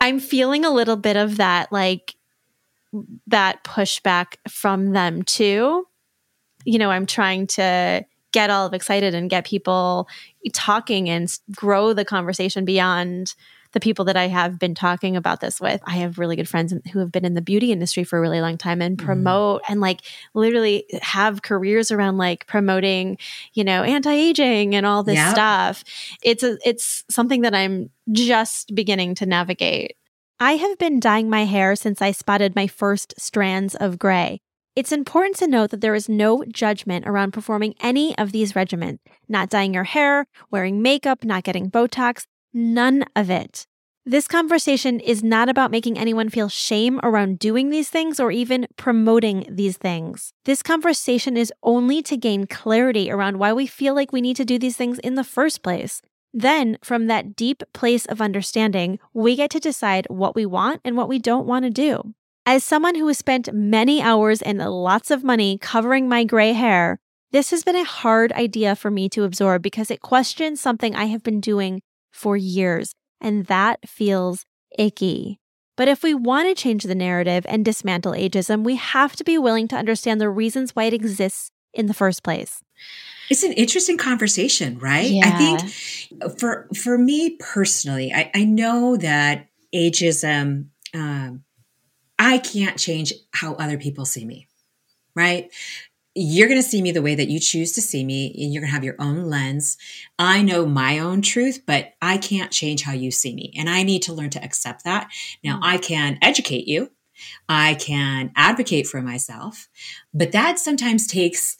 I'm 0.00 0.18
feeling 0.18 0.64
a 0.64 0.70
little 0.70 0.96
bit 0.96 1.16
of 1.16 1.36
that, 1.36 1.72
like 1.72 2.16
that 3.26 3.62
pushback 3.64 4.36
from 4.48 4.92
them 4.92 5.22
too. 5.22 5.86
You 6.64 6.78
know, 6.78 6.90
I'm 6.90 7.06
trying 7.06 7.46
to 7.48 8.04
get 8.36 8.50
all 8.50 8.68
excited 8.74 9.14
and 9.14 9.30
get 9.30 9.46
people 9.46 10.06
talking 10.52 11.08
and 11.08 11.38
grow 11.54 11.94
the 11.94 12.04
conversation 12.04 12.66
beyond 12.66 13.34
the 13.72 13.80
people 13.80 14.04
that 14.04 14.16
I 14.16 14.26
have 14.26 14.58
been 14.58 14.74
talking 14.74 15.16
about 15.16 15.40
this 15.40 15.58
with. 15.58 15.80
I 15.86 15.96
have 15.96 16.18
really 16.18 16.36
good 16.36 16.46
friends 16.46 16.74
who 16.92 16.98
have 16.98 17.10
been 17.10 17.24
in 17.24 17.32
the 17.32 17.40
beauty 17.40 17.72
industry 17.72 18.04
for 18.04 18.18
a 18.18 18.20
really 18.20 18.42
long 18.42 18.58
time 18.58 18.82
and 18.82 18.98
mm-hmm. 18.98 19.06
promote 19.06 19.62
mm. 19.62 19.64
and 19.70 19.80
like 19.80 20.02
literally 20.34 20.84
have 21.00 21.40
careers 21.40 21.90
around 21.90 22.18
like 22.18 22.46
promoting, 22.46 23.16
you 23.54 23.64
know, 23.64 23.82
anti-aging 23.82 24.74
and 24.74 24.84
all 24.84 25.02
this 25.02 25.18
stuff. 25.30 25.82
It's 26.22 26.42
a, 26.42 26.58
it's 26.62 27.04
something 27.08 27.40
that 27.40 27.54
I'm 27.54 27.88
just 28.12 28.74
beginning 28.74 29.14
to 29.16 29.26
navigate. 29.26 29.96
I 30.38 30.56
have 30.56 30.76
been 30.76 31.00
dyeing 31.00 31.30
my 31.30 31.46
hair 31.46 31.74
since 31.74 32.02
I 32.02 32.12
spotted 32.12 32.54
my 32.54 32.66
first 32.66 33.14
strands 33.18 33.74
of 33.74 33.98
gray. 33.98 34.42
It's 34.76 34.92
important 34.92 35.36
to 35.36 35.48
note 35.48 35.70
that 35.70 35.80
there 35.80 35.94
is 35.94 36.06
no 36.06 36.44
judgment 36.52 37.06
around 37.08 37.32
performing 37.32 37.74
any 37.80 38.16
of 38.18 38.30
these 38.30 38.52
regimens, 38.52 38.98
not 39.26 39.48
dyeing 39.48 39.72
your 39.72 39.84
hair, 39.84 40.26
wearing 40.50 40.82
makeup, 40.82 41.24
not 41.24 41.44
getting 41.44 41.70
Botox, 41.70 42.26
none 42.52 43.06
of 43.16 43.30
it. 43.30 43.66
This 44.04 44.28
conversation 44.28 45.00
is 45.00 45.24
not 45.24 45.48
about 45.48 45.70
making 45.70 45.98
anyone 45.98 46.28
feel 46.28 46.50
shame 46.50 47.00
around 47.02 47.38
doing 47.38 47.70
these 47.70 47.88
things 47.88 48.20
or 48.20 48.30
even 48.30 48.66
promoting 48.76 49.46
these 49.48 49.78
things. 49.78 50.34
This 50.44 50.62
conversation 50.62 51.38
is 51.38 51.50
only 51.62 52.02
to 52.02 52.18
gain 52.18 52.46
clarity 52.46 53.10
around 53.10 53.38
why 53.38 53.54
we 53.54 53.66
feel 53.66 53.94
like 53.94 54.12
we 54.12 54.20
need 54.20 54.36
to 54.36 54.44
do 54.44 54.58
these 54.58 54.76
things 54.76 54.98
in 54.98 55.14
the 55.14 55.24
first 55.24 55.62
place. 55.62 56.02
Then, 56.34 56.76
from 56.84 57.06
that 57.06 57.34
deep 57.34 57.62
place 57.72 58.04
of 58.04 58.20
understanding, 58.20 58.98
we 59.14 59.36
get 59.36 59.48
to 59.52 59.58
decide 59.58 60.06
what 60.10 60.34
we 60.34 60.44
want 60.44 60.82
and 60.84 60.98
what 60.98 61.08
we 61.08 61.18
don't 61.18 61.46
want 61.46 61.64
to 61.64 61.70
do. 61.70 62.14
As 62.48 62.62
someone 62.62 62.94
who 62.94 63.08
has 63.08 63.18
spent 63.18 63.52
many 63.52 64.00
hours 64.00 64.40
and 64.40 64.58
lots 64.58 65.10
of 65.10 65.24
money 65.24 65.58
covering 65.58 66.08
my 66.08 66.22
gray 66.22 66.52
hair, 66.52 67.00
this 67.32 67.50
has 67.50 67.64
been 67.64 67.74
a 67.74 67.84
hard 67.84 68.32
idea 68.32 68.76
for 68.76 68.88
me 68.88 69.08
to 69.08 69.24
absorb 69.24 69.62
because 69.62 69.90
it 69.90 70.00
questions 70.00 70.60
something 70.60 70.94
I 70.94 71.06
have 71.06 71.24
been 71.24 71.40
doing 71.40 71.82
for 72.12 72.36
years 72.36 72.92
and 73.20 73.46
that 73.46 73.88
feels 73.88 74.44
icky. 74.78 75.40
But 75.76 75.88
if 75.88 76.02
we 76.02 76.14
want 76.14 76.48
to 76.48 76.54
change 76.54 76.84
the 76.84 76.94
narrative 76.94 77.44
and 77.48 77.64
dismantle 77.64 78.12
ageism, 78.12 78.64
we 78.64 78.76
have 78.76 79.16
to 79.16 79.24
be 79.24 79.36
willing 79.36 79.68
to 79.68 79.76
understand 79.76 80.20
the 80.20 80.30
reasons 80.30 80.74
why 80.74 80.84
it 80.84 80.94
exists 80.94 81.50
in 81.74 81.86
the 81.86 81.94
first 81.94 82.22
place. 82.22 82.62
It's 83.28 83.42
an 83.42 83.52
interesting 83.52 83.98
conversation, 83.98 84.78
right? 84.78 85.10
Yeah. 85.10 85.26
I 85.26 85.30
think 85.36 86.38
for 86.38 86.68
for 86.74 86.96
me 86.96 87.36
personally, 87.40 88.12
I, 88.12 88.30
I 88.34 88.44
know 88.44 88.96
that 88.96 89.48
ageism, 89.74 90.68
um, 90.94 91.42
I 92.18 92.38
can't 92.38 92.78
change 92.78 93.12
how 93.32 93.54
other 93.54 93.78
people 93.78 94.04
see 94.04 94.24
me, 94.24 94.48
right? 95.14 95.50
you're 96.18 96.48
going 96.48 96.60
to 96.60 96.66
see 96.66 96.80
me 96.80 96.92
the 96.92 97.02
way 97.02 97.14
that 97.14 97.28
you 97.28 97.38
choose 97.38 97.72
to 97.72 97.82
see 97.82 98.02
me 98.02 98.34
and 98.38 98.52
you're 98.52 98.62
going 98.62 98.70
to 98.70 98.74
have 98.74 98.84
your 98.84 98.96
own 98.98 99.28
lens. 99.28 99.76
I 100.18 100.40
know 100.40 100.64
my 100.64 100.98
own 100.98 101.20
truth, 101.20 101.64
but 101.66 101.92
I 102.00 102.16
can't 102.16 102.50
change 102.50 102.82
how 102.82 102.92
you 102.92 103.10
see 103.10 103.34
me. 103.34 103.52
And 103.56 103.68
I 103.68 103.82
need 103.82 104.00
to 104.02 104.14
learn 104.14 104.30
to 104.30 104.42
accept 104.42 104.84
that. 104.84 105.10
Now, 105.44 105.56
mm. 105.56 105.60
I 105.62 105.76
can 105.76 106.18
educate 106.22 106.66
you. 106.66 106.90
I 107.48 107.74
can 107.74 108.32
advocate 108.34 108.86
for 108.86 109.00
myself, 109.00 109.68
but 110.12 110.32
that 110.32 110.58
sometimes 110.58 111.06
takes 111.06 111.56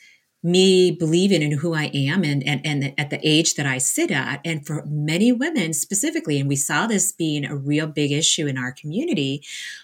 me 0.47 0.93
believing 0.93 1.43
in 1.43 1.51
who 1.51 1.75
I 1.75 1.91
am 1.93 2.23
and, 2.23 2.47
and, 2.47 2.65
and 2.65 2.95
at 2.97 3.11
the 3.11 3.19
age 3.27 3.55
that 3.55 3.67
I 3.67 3.79
sit 3.79 4.13
at. 4.13 4.41
And 4.45 4.65
for 4.65 4.85
many 4.87 5.33
women 5.33 5.73
specifically, 5.73 6.39
and 6.39 6.49
we 6.49 6.55
saw 6.55 6.87
this 6.87 7.11
being 7.11 7.45
a 7.45 7.57
real 7.57 7.89
big 7.89 8.13
issue 8.13 8.47
in 8.47 8.57
our 8.57 8.71
community, 8.71 9.43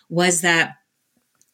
was 0.09 0.41
that 0.43 0.77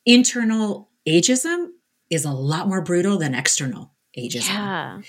internal 0.05 0.91
ageism 1.09 1.69
is 2.11 2.27
a 2.27 2.33
lot 2.33 2.69
more 2.69 2.83
brutal 2.83 3.17
than 3.17 3.35
external 3.35 3.93
ageism. 4.17 4.49
Yeah. 4.49 5.01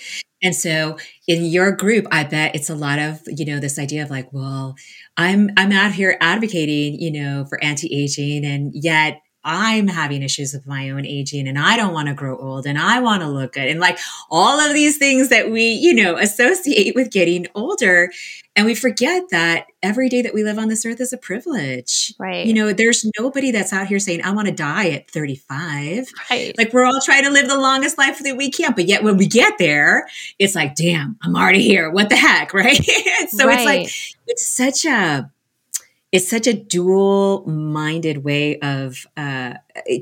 And 0.42 0.56
so 0.56 0.98
in 1.28 1.44
your 1.44 1.74
group, 1.74 2.06
I 2.10 2.24
bet 2.24 2.56
it's 2.56 2.70
a 2.70 2.76
lot 2.76 3.00
of, 3.00 3.20
you 3.28 3.44
know, 3.46 3.60
this 3.60 3.78
idea 3.78 4.04
of 4.04 4.10
like, 4.10 4.32
well, 4.32 4.76
I'm 5.18 5.50
I'm 5.58 5.74
out 5.74 5.92
here 5.92 6.18
advocating, 6.22 7.00
you 7.02 7.12
know, 7.12 7.46
for 7.50 7.62
anti-aging 7.62 8.46
and 8.46 8.72
yet 8.74 9.20
I'm 9.44 9.88
having 9.88 10.22
issues 10.22 10.54
with 10.54 10.68
my 10.68 10.90
own 10.90 11.06
aging 11.06 11.48
and 11.48 11.58
I 11.58 11.78
don't 11.78 11.94
want 11.94 12.10
to 12.10 12.14
grow 12.14 12.38
old 12.38 12.66
and 12.66 12.78
I 12.78 13.00
want 13.00 13.22
to 13.22 13.30
look 13.30 13.54
good. 13.54 13.70
And 13.70 13.80
like 13.80 13.98
all 14.30 14.60
of 14.60 14.74
these 14.74 14.98
things 14.98 15.30
that 15.30 15.50
we, 15.50 15.72
you 15.72 15.94
know, 15.94 16.18
associate 16.18 16.94
with 16.94 17.10
getting 17.10 17.48
older. 17.56 18.12
And 18.56 18.66
we 18.66 18.76
forget 18.76 19.30
that 19.32 19.68
every 19.82 20.10
day 20.10 20.22
that 20.22 20.34
we 20.34 20.44
live 20.44 20.58
on 20.58 20.68
this 20.68 20.86
earth 20.86 21.00
is 21.00 21.14
a 21.14 21.18
privilege. 21.18 22.14
Right. 22.20 22.46
You 22.46 22.54
know, 22.54 22.74
there's 22.74 23.10
nobody 23.18 23.52
that's 23.52 23.72
out 23.72 23.88
here 23.88 24.00
saying, 24.00 24.22
I 24.26 24.32
want 24.32 24.50
to 24.50 24.54
die 24.54 24.90
at 24.90 25.10
35. 25.10 26.08
Right. 26.30 26.58
Like 26.58 26.74
we're 26.74 26.84
all 26.84 27.00
trying 27.02 27.24
to 27.24 27.30
live 27.30 27.48
the 27.48 27.58
longest 27.58 27.98
life 27.98 28.20
that 28.20 28.36
we 28.36 28.52
can. 28.52 28.74
But 28.74 28.88
yet 28.88 29.04
when 29.04 29.16
we 29.16 29.28
get 29.28 29.58
there, 29.58 30.08
it's 30.38 30.56
like, 30.56 30.76
damn, 30.76 31.18
I'm 31.24 31.38
already 31.38 31.62
here. 31.62 31.90
What 31.90 32.10
the 32.10 32.18
heck? 32.18 32.54
Right. 32.60 32.84
so 33.30 33.48
right. 33.48 33.56
it's 33.56 33.66
like, 33.66 34.18
it's 34.28 34.46
such 34.46 34.84
a, 34.84 35.32
it's 36.12 36.28
such 36.28 36.48
a 36.48 36.54
dual 36.54 37.46
minded 37.48 38.24
way 38.24 38.58
of 38.60 39.06
uh, 39.16 39.54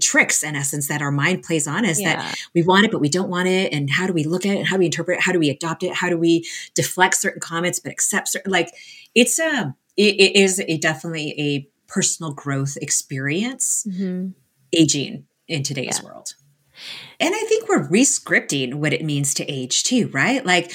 tricks 0.02 0.44
in 0.44 0.56
essence 0.56 0.88
that 0.88 1.02
our 1.02 1.12
mind 1.12 1.44
plays 1.44 1.68
on 1.68 1.86
us 1.86 2.00
yeah. 2.00 2.16
that 2.16 2.36
we 2.54 2.62
want 2.62 2.86
it 2.86 2.92
but 2.92 3.02
we 3.02 3.10
don't 3.10 3.30
want 3.30 3.48
it 3.48 3.74
and 3.74 3.90
how 3.90 4.08
do 4.08 4.14
we 4.14 4.24
look 4.24 4.46
at 4.46 4.56
it 4.56 4.68
how 4.68 4.76
do 4.76 4.80
we 4.80 4.86
interpret 4.86 5.18
it 5.18 5.24
how 5.24 5.32
do 5.32 5.40
we 5.40 5.50
adopt 5.50 5.84
it 5.84 5.94
how 5.94 6.10
do 6.10 6.18
we 6.18 6.48
deflect 6.76 7.16
certain 7.16 7.42
comments 7.42 7.80
but 7.80 7.92
accept 7.92 8.28
certain 8.30 8.52
like 8.52 8.72
it's 9.16 9.40
a 9.40 9.76
it, 9.96 10.16
it 10.20 10.36
is 10.36 10.62
a 10.68 10.78
definitely 10.78 11.34
a 11.40 11.68
personal 11.92 12.34
growth 12.34 12.78
experience 12.82 13.86
mm-hmm. 13.90 14.30
aging 14.74 15.26
in 15.48 15.64
today's 15.64 16.00
yeah. 16.02 16.06
world 16.06 16.36
and 17.20 17.34
I 17.34 17.44
think 17.50 17.68
we're 17.68 17.88
rescripting 17.88 18.76
what 18.76 18.94
it 18.94 19.04
means 19.04 19.34
to 19.36 19.46
age 19.52 19.84
too, 19.84 20.10
right? 20.10 20.46
Like 20.46 20.72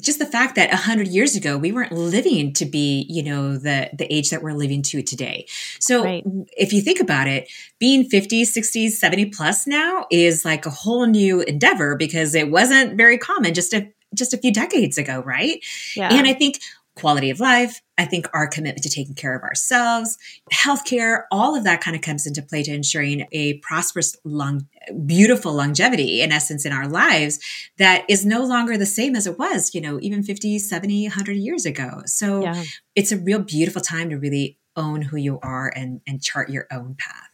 just 0.00 0.18
the 0.18 0.26
fact 0.26 0.56
that 0.56 0.72
a 0.72 0.76
hundred 0.76 1.08
years 1.08 1.36
ago 1.36 1.56
we 1.56 1.72
weren't 1.72 1.92
living 1.92 2.52
to 2.54 2.64
be, 2.64 3.06
you 3.08 3.22
know, 3.22 3.56
the 3.56 3.90
the 3.92 4.12
age 4.12 4.30
that 4.30 4.42
we're 4.42 4.52
living 4.52 4.82
to 4.82 5.02
today. 5.02 5.46
So 5.78 6.04
right. 6.04 6.24
if 6.56 6.72
you 6.72 6.80
think 6.80 7.00
about 7.00 7.28
it, 7.28 7.50
being 7.78 8.04
50, 8.04 8.44
60, 8.44 8.88
70 8.88 9.26
plus 9.26 9.66
now 9.66 10.06
is 10.10 10.44
like 10.44 10.66
a 10.66 10.70
whole 10.70 11.06
new 11.06 11.40
endeavor 11.42 11.96
because 11.96 12.34
it 12.34 12.50
wasn't 12.50 12.96
very 12.96 13.18
common 13.18 13.54
just 13.54 13.72
a 13.72 13.88
just 14.14 14.32
a 14.32 14.38
few 14.38 14.52
decades 14.52 14.96
ago, 14.96 15.22
right? 15.24 15.64
Yeah. 15.96 16.12
And 16.12 16.26
I 16.26 16.34
think 16.34 16.60
quality 16.96 17.30
of 17.30 17.40
life. 17.40 17.82
I 17.98 18.04
think 18.04 18.26
our 18.32 18.46
commitment 18.46 18.82
to 18.84 18.88
taking 18.88 19.14
care 19.14 19.36
of 19.36 19.42
ourselves, 19.42 20.16
healthcare, 20.52 21.24
all 21.30 21.56
of 21.56 21.64
that 21.64 21.80
kind 21.80 21.96
of 21.96 22.02
comes 22.02 22.26
into 22.26 22.42
play 22.42 22.62
to 22.64 22.72
ensuring 22.72 23.26
a 23.32 23.58
prosperous, 23.58 24.16
long, 24.24 24.66
beautiful 25.06 25.52
longevity, 25.52 26.22
in 26.22 26.32
essence, 26.32 26.64
in 26.64 26.72
our 26.72 26.88
lives 26.88 27.38
that 27.78 28.04
is 28.08 28.24
no 28.24 28.44
longer 28.44 28.76
the 28.76 28.86
same 28.86 29.16
as 29.16 29.26
it 29.26 29.38
was, 29.38 29.74
you 29.74 29.80
know, 29.80 29.98
even 30.00 30.22
50, 30.22 30.58
70, 30.58 31.08
100 31.08 31.32
years 31.36 31.66
ago. 31.66 32.02
So 32.06 32.42
yeah. 32.42 32.64
it's 32.94 33.12
a 33.12 33.18
real 33.18 33.40
beautiful 33.40 33.82
time 33.82 34.10
to 34.10 34.16
really 34.16 34.58
own 34.76 35.02
who 35.02 35.16
you 35.16 35.38
are 35.42 35.72
and, 35.74 36.00
and 36.06 36.22
chart 36.22 36.50
your 36.50 36.66
own 36.72 36.96
path. 36.98 37.28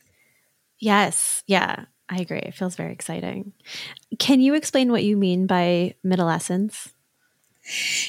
Yes. 0.79 1.43
Yeah. 1.47 1.85
I 2.09 2.17
agree. 2.17 2.39
It 2.39 2.55
feels 2.55 2.75
very 2.75 2.93
exciting. 2.93 3.53
Can 4.19 4.41
you 4.41 4.55
explain 4.55 4.91
what 4.91 5.05
you 5.05 5.17
mean 5.17 5.47
by 5.47 5.95
middlescence? 6.03 6.93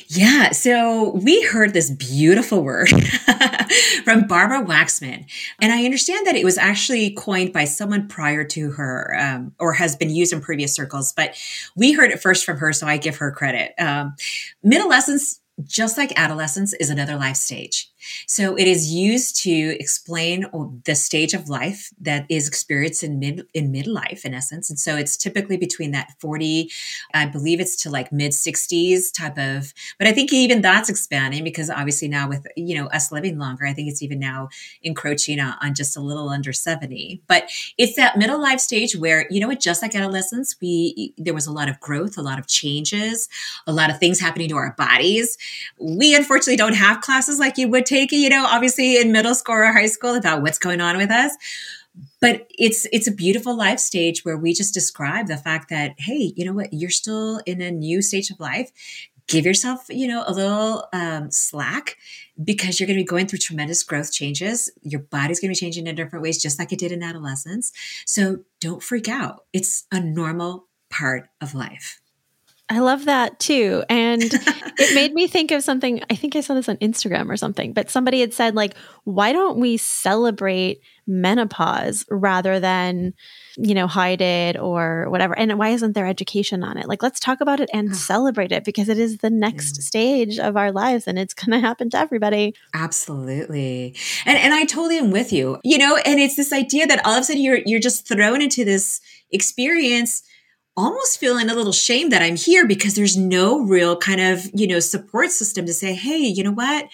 Yeah, 0.07 0.51
so 0.51 1.11
we 1.11 1.43
heard 1.43 1.73
this 1.73 1.91
beautiful 1.91 2.63
word 2.63 2.89
from 4.03 4.25
Barbara 4.27 4.63
Waxman, 4.63 5.25
and 5.61 5.71
I 5.71 5.83
understand 5.85 6.25
that 6.25 6.35
it 6.35 6.45
was 6.45 6.57
actually 6.57 7.11
coined 7.11 7.53
by 7.53 7.65
someone 7.65 8.07
prior 8.07 8.43
to 8.45 8.71
her, 8.71 9.15
um, 9.19 9.53
or 9.59 9.73
has 9.73 9.95
been 9.95 10.09
used 10.09 10.33
in 10.33 10.41
previous 10.41 10.73
circles. 10.73 11.13
But 11.13 11.35
we 11.75 11.91
heard 11.91 12.11
it 12.11 12.21
first 12.21 12.45
from 12.45 12.57
her, 12.57 12.73
so 12.73 12.87
I 12.87 12.97
give 12.97 13.17
her 13.17 13.31
credit. 13.31 13.73
Um, 13.77 14.15
middlescence, 14.63 15.39
just 15.63 15.97
like 15.97 16.17
adolescence, 16.17 16.73
is 16.73 16.89
another 16.89 17.17
life 17.17 17.37
stage. 17.37 17.90
So 18.27 18.55
it 18.55 18.67
is 18.67 18.91
used 18.91 19.35
to 19.43 19.77
explain 19.79 20.45
the 20.85 20.95
stage 20.95 21.33
of 21.33 21.49
life 21.49 21.91
that 22.01 22.25
is 22.29 22.47
experienced 22.47 23.03
in 23.03 23.19
mid 23.19 23.47
in 23.53 23.71
midlife, 23.71 24.25
in 24.25 24.33
essence. 24.33 24.69
And 24.69 24.79
so 24.79 24.95
it's 24.95 25.17
typically 25.17 25.57
between 25.57 25.91
that 25.91 26.13
40, 26.19 26.69
I 27.13 27.25
believe 27.25 27.59
it's 27.59 27.75
to 27.83 27.89
like 27.89 28.11
mid 28.11 28.31
60s 28.31 29.11
type 29.13 29.37
of, 29.37 29.73
but 29.97 30.07
I 30.07 30.11
think 30.11 30.33
even 30.33 30.61
that's 30.61 30.89
expanding 30.89 31.43
because 31.43 31.69
obviously 31.69 32.07
now 32.07 32.27
with, 32.27 32.47
you 32.55 32.75
know, 32.75 32.87
us 32.87 33.11
living 33.11 33.37
longer, 33.37 33.65
I 33.65 33.73
think 33.73 33.89
it's 33.89 34.01
even 34.01 34.19
now 34.19 34.49
encroaching 34.83 35.39
on, 35.39 35.73
just 35.73 35.95
a 35.95 36.01
little 36.01 36.29
under 36.29 36.51
70. 36.51 37.21
But 37.27 37.49
it's 37.77 37.95
that 37.95 38.17
middle 38.17 38.41
life 38.41 38.59
stage 38.59 38.95
where, 38.95 39.25
you 39.29 39.39
know 39.39 39.47
what, 39.47 39.59
just 39.61 39.81
like 39.81 39.95
adolescence, 39.95 40.55
we, 40.61 41.13
there 41.17 41.33
was 41.33 41.47
a 41.47 41.51
lot 41.51 41.69
of 41.69 41.79
growth, 41.79 42.17
a 42.17 42.21
lot 42.21 42.39
of 42.39 42.47
changes, 42.47 43.29
a 43.65 43.71
lot 43.71 43.89
of 43.89 43.99
things 43.99 44.19
happening 44.19 44.49
to 44.49 44.57
our 44.57 44.75
bodies. 44.77 45.37
We 45.79 46.15
unfortunately 46.15 46.57
don't 46.57 46.73
have 46.73 47.01
classes 47.01 47.39
like 47.39 47.57
you 47.57 47.69
would 47.69 47.85
take, 47.91 48.11
you 48.11 48.29
know, 48.29 48.45
obviously 48.45 48.99
in 48.99 49.11
middle 49.11 49.35
school 49.35 49.55
or 49.55 49.71
high 49.71 49.87
school 49.87 50.15
about 50.15 50.41
what's 50.41 50.57
going 50.57 50.81
on 50.81 50.97
with 50.97 51.11
us. 51.11 51.35
But 52.21 52.47
it's 52.57 52.87
it's 52.93 53.07
a 53.07 53.11
beautiful 53.11 53.55
life 53.55 53.79
stage 53.79 54.23
where 54.23 54.37
we 54.37 54.53
just 54.53 54.73
describe 54.73 55.27
the 55.27 55.37
fact 55.37 55.69
that 55.69 55.99
hey, 55.99 56.33
you 56.35 56.45
know 56.45 56.53
what, 56.53 56.71
you're 56.71 56.89
still 56.89 57.41
in 57.45 57.61
a 57.61 57.71
new 57.71 58.01
stage 58.01 58.29
of 58.29 58.39
life. 58.39 58.71
Give 59.27 59.45
yourself, 59.45 59.85
you 59.89 60.07
know, 60.07 60.23
a 60.25 60.33
little 60.33 60.87
um, 60.93 61.31
slack 61.31 61.97
because 62.43 62.79
you're 62.79 62.87
going 62.87 62.97
to 62.97 63.03
be 63.03 63.07
going 63.07 63.27
through 63.27 63.39
tremendous 63.39 63.83
growth 63.83 64.11
changes. 64.11 64.69
Your 64.81 65.01
body's 65.01 65.39
going 65.39 65.53
to 65.53 65.57
be 65.57 65.65
changing 65.65 65.87
in 65.87 65.95
different 65.95 66.23
ways, 66.23 66.41
just 66.41 66.59
like 66.59 66.73
it 66.73 66.79
did 66.79 66.91
in 66.91 67.03
adolescence. 67.03 67.71
So 68.05 68.39
don't 68.59 68.83
freak 68.83 69.07
out. 69.07 69.45
It's 69.53 69.85
a 69.91 69.99
normal 69.99 70.67
part 70.89 71.29
of 71.39 71.53
life. 71.53 72.00
I 72.71 72.79
love 72.79 73.03
that 73.03 73.37
too. 73.37 73.83
And 73.89 74.23
it 74.23 74.95
made 74.95 75.13
me 75.13 75.27
think 75.27 75.51
of 75.51 75.61
something. 75.61 76.01
I 76.09 76.15
think 76.15 76.37
I 76.37 76.39
saw 76.39 76.53
this 76.53 76.69
on 76.69 76.77
Instagram 76.77 77.29
or 77.29 77.35
something, 77.35 77.73
but 77.73 77.89
somebody 77.89 78.21
had 78.21 78.33
said, 78.33 78.55
like, 78.55 78.77
why 79.03 79.33
don't 79.33 79.59
we 79.59 79.75
celebrate 79.75 80.79
menopause 81.05 82.05
rather 82.09 82.61
than, 82.61 83.13
you 83.57 83.73
know, 83.73 83.87
hide 83.87 84.21
it 84.21 84.57
or 84.57 85.09
whatever? 85.09 85.37
And 85.37 85.59
why 85.59 85.71
isn't 85.71 85.95
there 85.95 86.07
education 86.07 86.63
on 86.63 86.77
it? 86.77 86.87
Like, 86.87 87.03
let's 87.03 87.19
talk 87.19 87.41
about 87.41 87.59
it 87.59 87.69
and 87.73 87.89
ah. 87.89 87.93
celebrate 87.93 88.53
it 88.53 88.63
because 88.63 88.87
it 88.87 88.97
is 88.97 89.17
the 89.17 89.29
next 89.29 89.75
yeah. 89.75 89.81
stage 89.83 90.39
of 90.39 90.55
our 90.55 90.71
lives 90.71 91.07
and 91.07 91.19
it's 91.19 91.33
going 91.33 91.51
to 91.51 91.59
happen 91.59 91.89
to 91.89 91.97
everybody. 91.97 92.55
Absolutely. 92.73 93.97
And, 94.25 94.37
and 94.37 94.53
I 94.53 94.63
totally 94.63 94.97
am 94.97 95.11
with 95.11 95.33
you, 95.33 95.59
you 95.65 95.77
know, 95.77 95.97
and 95.97 96.21
it's 96.21 96.37
this 96.37 96.53
idea 96.53 96.87
that 96.87 97.05
all 97.05 97.15
of 97.15 97.19
a 97.19 97.23
sudden 97.25 97.41
you're, 97.41 97.59
you're 97.65 97.81
just 97.81 98.07
thrown 98.07 98.41
into 98.41 98.63
this 98.63 99.01
experience 99.29 100.23
almost 100.77 101.19
feeling 101.19 101.49
a 101.49 101.55
little 101.55 101.73
shame 101.73 102.09
that 102.09 102.21
I'm 102.21 102.35
here 102.35 102.65
because 102.65 102.95
there's 102.95 103.17
no 103.17 103.61
real 103.61 103.97
kind 103.97 104.21
of, 104.21 104.49
you 104.53 104.67
know, 104.67 104.79
support 104.79 105.31
system 105.31 105.65
to 105.65 105.73
say, 105.73 105.93
hey, 105.93 106.17
you 106.17 106.43
know 106.43 106.51
what? 106.51 106.87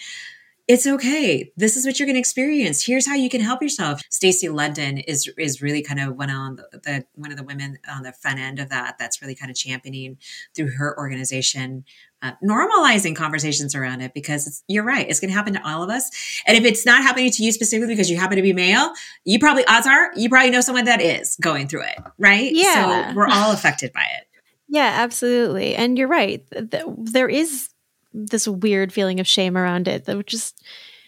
it's 0.68 0.86
okay. 0.86 1.50
This 1.56 1.78
is 1.78 1.86
what 1.86 1.98
you're 1.98 2.06
going 2.06 2.16
to 2.16 2.20
experience. 2.20 2.84
Here's 2.84 3.08
how 3.08 3.14
you 3.14 3.30
can 3.30 3.40
help 3.40 3.62
yourself. 3.62 4.02
Stacy 4.10 4.50
London 4.50 4.98
is 4.98 5.26
is 5.38 5.62
really 5.62 5.82
kind 5.82 5.98
of 5.98 6.16
one 6.16 6.28
on 6.28 6.56
the, 6.56 6.80
the, 6.84 7.04
one 7.14 7.30
of 7.30 7.38
the 7.38 7.42
women 7.42 7.78
on 7.90 8.02
the 8.02 8.12
front 8.12 8.38
end 8.38 8.58
of 8.58 8.68
that. 8.68 8.96
That's 8.98 9.22
really 9.22 9.34
kind 9.34 9.50
of 9.50 9.56
championing 9.56 10.18
through 10.54 10.72
her 10.72 10.96
organization, 10.98 11.86
uh, 12.22 12.32
normalizing 12.44 13.14
conversations 13.14 13.74
around 13.74 14.00
it 14.00 14.12
because 14.12 14.62
you're 14.66 14.84
right. 14.84 15.08
It's 15.08 15.20
going 15.20 15.30
to 15.30 15.34
happen 15.34 15.52
to 15.54 15.68
all 15.68 15.82
of 15.82 15.90
us. 15.90 16.10
And 16.46 16.56
if 16.56 16.64
it's 16.64 16.84
not 16.84 17.02
happening 17.02 17.30
to 17.30 17.44
you 17.44 17.52
specifically 17.52 17.94
because 17.94 18.10
you 18.10 18.16
happen 18.16 18.36
to 18.36 18.42
be 18.42 18.52
male, 18.52 18.92
you 19.24 19.38
probably 19.38 19.64
odds 19.66 19.86
are 19.86 20.10
you 20.16 20.28
probably 20.28 20.50
know 20.50 20.60
someone 20.60 20.86
that 20.86 21.00
is 21.00 21.36
going 21.40 21.68
through 21.68 21.82
it, 21.82 21.98
right? 22.18 22.50
Yeah. 22.52 23.10
So 23.10 23.16
we're 23.16 23.28
all 23.28 23.52
affected 23.52 23.92
by 23.92 24.04
it. 24.18 24.26
Yeah, 24.68 24.92
absolutely. 24.96 25.74
And 25.74 25.96
you're 25.96 26.08
right. 26.08 26.44
There 26.50 27.28
is 27.28 27.68
this 28.12 28.48
weird 28.48 28.92
feeling 28.92 29.20
of 29.20 29.26
shame 29.26 29.56
around 29.56 29.86
it 29.88 30.04
that 30.04 30.26
just 30.26 30.60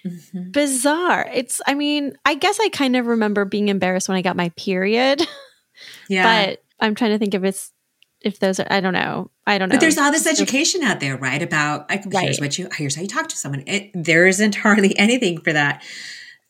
mm-hmm. 0.05 0.51
bizarre. 0.51 1.29
It's 1.33 1.61
I 1.67 1.75
mean, 1.75 2.15
I 2.25 2.35
guess 2.35 2.59
I 2.61 2.69
kind 2.69 2.97
of 2.97 3.07
remember 3.07 3.45
being 3.45 3.69
embarrassed 3.69 4.09
when 4.09 4.17
I 4.17 4.23
got 4.23 4.37
my 4.37 4.51
period. 4.51 5.27
Yeah. 6.11 6.51
but 6.51 6.63
I'm 6.79 6.95
trying 6.95 7.13
to 7.13 7.19
think 7.19 7.33
if 7.33 7.43
it's 7.43 7.73
if 8.23 8.39
those 8.39 8.61
are 8.61 8.67
I 8.71 8.81
don't 8.81 8.93
know. 8.93 9.31
I 9.47 9.59
don't 9.59 9.69
know. 9.69 9.75
But 9.75 9.81
there's 9.81 9.99
all 9.99 10.11
this 10.11 10.27
education 10.27 10.83
out 10.83 11.01
there, 11.01 11.17
right? 11.17 11.43
About 11.43 11.89
like 11.89 12.05
right. 12.07 12.25
here's 12.25 12.41
what 12.41 12.59
you 12.59 12.69
here's 12.77 12.97
how 12.97 13.03
you 13.03 13.09
talk 13.09 13.29
to 13.29 13.37
someone. 13.37 13.65
It, 13.67 13.91
there 13.95 14.27
isn't 14.27 14.55
hardly 14.57 14.97
anything 14.99 15.41
for 15.41 15.53
that 15.53 15.83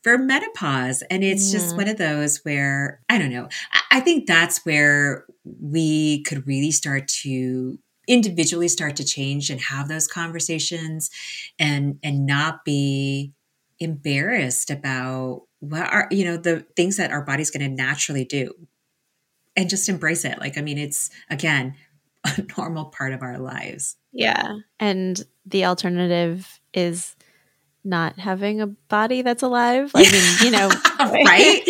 for 0.03 0.17
menopause. 0.19 1.03
And 1.11 1.23
it's 1.23 1.51
just 1.51 1.75
mm. 1.75 1.79
one 1.79 1.89
of 1.89 1.99
those 1.99 2.39
where 2.39 3.01
I 3.09 3.19
don't 3.19 3.31
know. 3.31 3.49
I, 3.73 3.99
I 3.99 4.01
think 4.01 4.27
that's 4.27 4.65
where 4.65 5.27
we 5.45 6.23
could 6.23 6.47
really 6.47 6.71
start 6.71 7.09
to 7.09 7.79
individually 8.09 8.69
start 8.69 8.97
to 8.97 9.05
change 9.05 9.51
and 9.51 9.61
have 9.61 9.89
those 9.89 10.09
conversations 10.09 11.11
and 11.59 11.99
and 12.03 12.27
not 12.27 12.65
be 12.65 13.33
embarrassed 13.79 14.71
about 14.71 15.43
what 15.61 15.83
are 15.93 16.09
you 16.11 16.25
know 16.25 16.37
the 16.37 16.67
things 16.77 16.97
that 16.97 17.13
our 17.13 17.23
body's 17.23 17.51
going 17.51 17.63
to 17.63 17.83
naturally 17.83 18.25
do 18.25 18.53
and 19.57 19.71
just 19.71 19.89
embrace 19.89 20.25
it 20.25 20.39
like 20.39 20.57
i 20.59 20.61
mean 20.61 20.79
it's 20.79 21.11
again 21.31 21.75
a 22.25 22.43
normal 22.57 22.87
part 22.87 23.13
of 23.13 23.23
our 23.23 23.39
lives 23.39 23.97
yeah 24.13 24.57
and 24.79 25.23
the 25.47 25.65
alternative 25.65 26.61
is 26.75 27.17
not 27.83 28.19
having 28.19 28.61
a 28.61 28.67
body 28.67 29.23
that's 29.23 29.43
alive. 29.43 29.91
I 29.95 30.03
mean, 30.03 30.37
you 30.45 30.51
know, 30.51 30.69
right? 31.01 31.63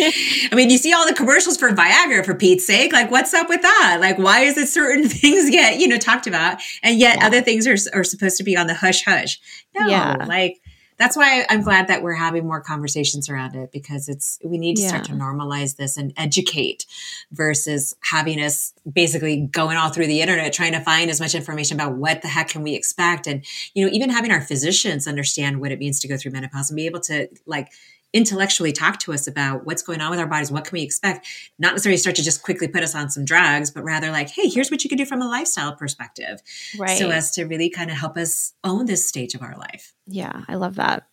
I 0.51 0.55
mean, 0.55 0.69
you 0.69 0.77
see 0.77 0.93
all 0.93 1.07
the 1.07 1.13
commercials 1.13 1.57
for 1.57 1.69
Viagra 1.69 2.25
for 2.25 2.35
Pete's 2.35 2.67
sake. 2.67 2.91
Like, 2.91 3.09
what's 3.09 3.33
up 3.33 3.47
with 3.47 3.61
that? 3.61 3.97
Like, 4.01 4.17
why 4.17 4.41
is 4.41 4.57
it 4.57 4.67
certain 4.67 5.07
things 5.07 5.49
get, 5.49 5.79
you 5.79 5.87
know, 5.87 5.97
talked 5.97 6.27
about 6.27 6.59
and 6.83 6.99
yet 6.99 7.17
yeah. 7.17 7.27
other 7.27 7.41
things 7.41 7.65
are, 7.65 7.77
are 7.97 8.03
supposed 8.03 8.37
to 8.37 8.43
be 8.43 8.57
on 8.57 8.67
the 8.67 8.73
hush 8.73 9.05
hush? 9.05 9.39
No, 9.73 9.87
yeah. 9.87 10.25
like, 10.27 10.59
that's 11.01 11.17
why 11.17 11.45
I'm 11.49 11.63
glad 11.63 11.87
that 11.87 12.03
we're 12.03 12.13
having 12.13 12.45
more 12.45 12.61
conversations 12.61 13.27
around 13.27 13.55
it 13.55 13.71
because 13.71 14.07
it's 14.07 14.37
we 14.43 14.59
need 14.59 14.75
to 14.75 14.83
yeah. 14.83 14.89
start 14.89 15.05
to 15.05 15.13
normalize 15.13 15.75
this 15.75 15.97
and 15.97 16.13
educate 16.15 16.85
versus 17.31 17.95
having 18.01 18.39
us 18.39 18.73
basically 18.91 19.47
going 19.47 19.77
all 19.77 19.89
through 19.89 20.05
the 20.05 20.21
internet 20.21 20.53
trying 20.53 20.73
to 20.73 20.79
find 20.79 21.09
as 21.09 21.19
much 21.19 21.33
information 21.33 21.75
about 21.75 21.97
what 21.97 22.21
the 22.21 22.27
heck 22.27 22.49
can 22.49 22.61
we 22.61 22.75
expect 22.75 23.25
and 23.25 23.43
you 23.73 23.83
know 23.83 23.91
even 23.91 24.11
having 24.11 24.29
our 24.29 24.41
physicians 24.41 25.07
understand 25.07 25.59
what 25.59 25.71
it 25.71 25.79
means 25.79 25.99
to 25.99 26.07
go 26.07 26.17
through 26.17 26.31
menopause 26.31 26.69
and 26.69 26.77
be 26.77 26.85
able 26.85 26.99
to 26.99 27.27
like 27.47 27.71
intellectually 28.13 28.71
talk 28.71 28.99
to 28.99 29.13
us 29.13 29.27
about 29.27 29.65
what's 29.65 29.81
going 29.81 30.01
on 30.01 30.11
with 30.11 30.19
our 30.19 30.27
bodies, 30.27 30.51
what 30.51 30.65
can 30.65 30.75
we 30.75 30.81
expect? 30.81 31.25
Not 31.59 31.73
necessarily 31.73 31.97
start 31.97 32.15
to 32.17 32.23
just 32.23 32.43
quickly 32.43 32.67
put 32.67 32.83
us 32.83 32.93
on 32.93 33.09
some 33.09 33.25
drugs, 33.25 33.71
but 33.71 33.83
rather 33.83 34.11
like, 34.11 34.29
hey, 34.29 34.49
here's 34.49 34.69
what 34.69 34.83
you 34.83 34.89
can 34.89 34.97
do 34.97 35.05
from 35.05 35.21
a 35.21 35.27
lifestyle 35.27 35.75
perspective. 35.75 36.41
Right. 36.77 36.97
So 36.97 37.09
as 37.09 37.31
to 37.31 37.45
really 37.45 37.69
kind 37.69 37.89
of 37.89 37.97
help 37.97 38.17
us 38.17 38.53
own 38.63 38.85
this 38.85 39.07
stage 39.07 39.33
of 39.33 39.41
our 39.41 39.57
life. 39.57 39.93
Yeah, 40.07 40.43
I 40.47 40.55
love 40.55 40.75
that. 40.75 41.07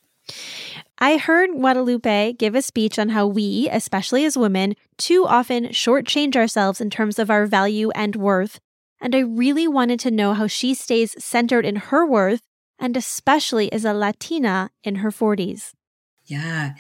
I 0.98 1.16
heard 1.16 1.50
Guadalupe 1.52 2.34
give 2.34 2.54
a 2.54 2.62
speech 2.62 2.98
on 2.98 3.10
how 3.10 3.26
we, 3.26 3.68
especially 3.70 4.24
as 4.24 4.36
women, 4.36 4.74
too 4.96 5.24
often 5.26 5.66
shortchange 5.68 6.36
ourselves 6.36 6.80
in 6.80 6.90
terms 6.90 7.18
of 7.18 7.30
our 7.30 7.46
value 7.46 7.90
and 7.90 8.16
worth. 8.16 8.58
And 9.00 9.14
I 9.14 9.20
really 9.20 9.68
wanted 9.68 10.00
to 10.00 10.10
know 10.10 10.34
how 10.34 10.48
she 10.48 10.74
stays 10.74 11.14
centered 11.22 11.64
in 11.64 11.76
her 11.76 12.04
worth, 12.04 12.42
and 12.80 12.96
especially 12.96 13.72
as 13.72 13.84
a 13.84 13.92
Latina 13.92 14.70
in 14.82 14.96
her 14.96 15.10
40s. 15.10 15.72
Yeah. 16.28 16.74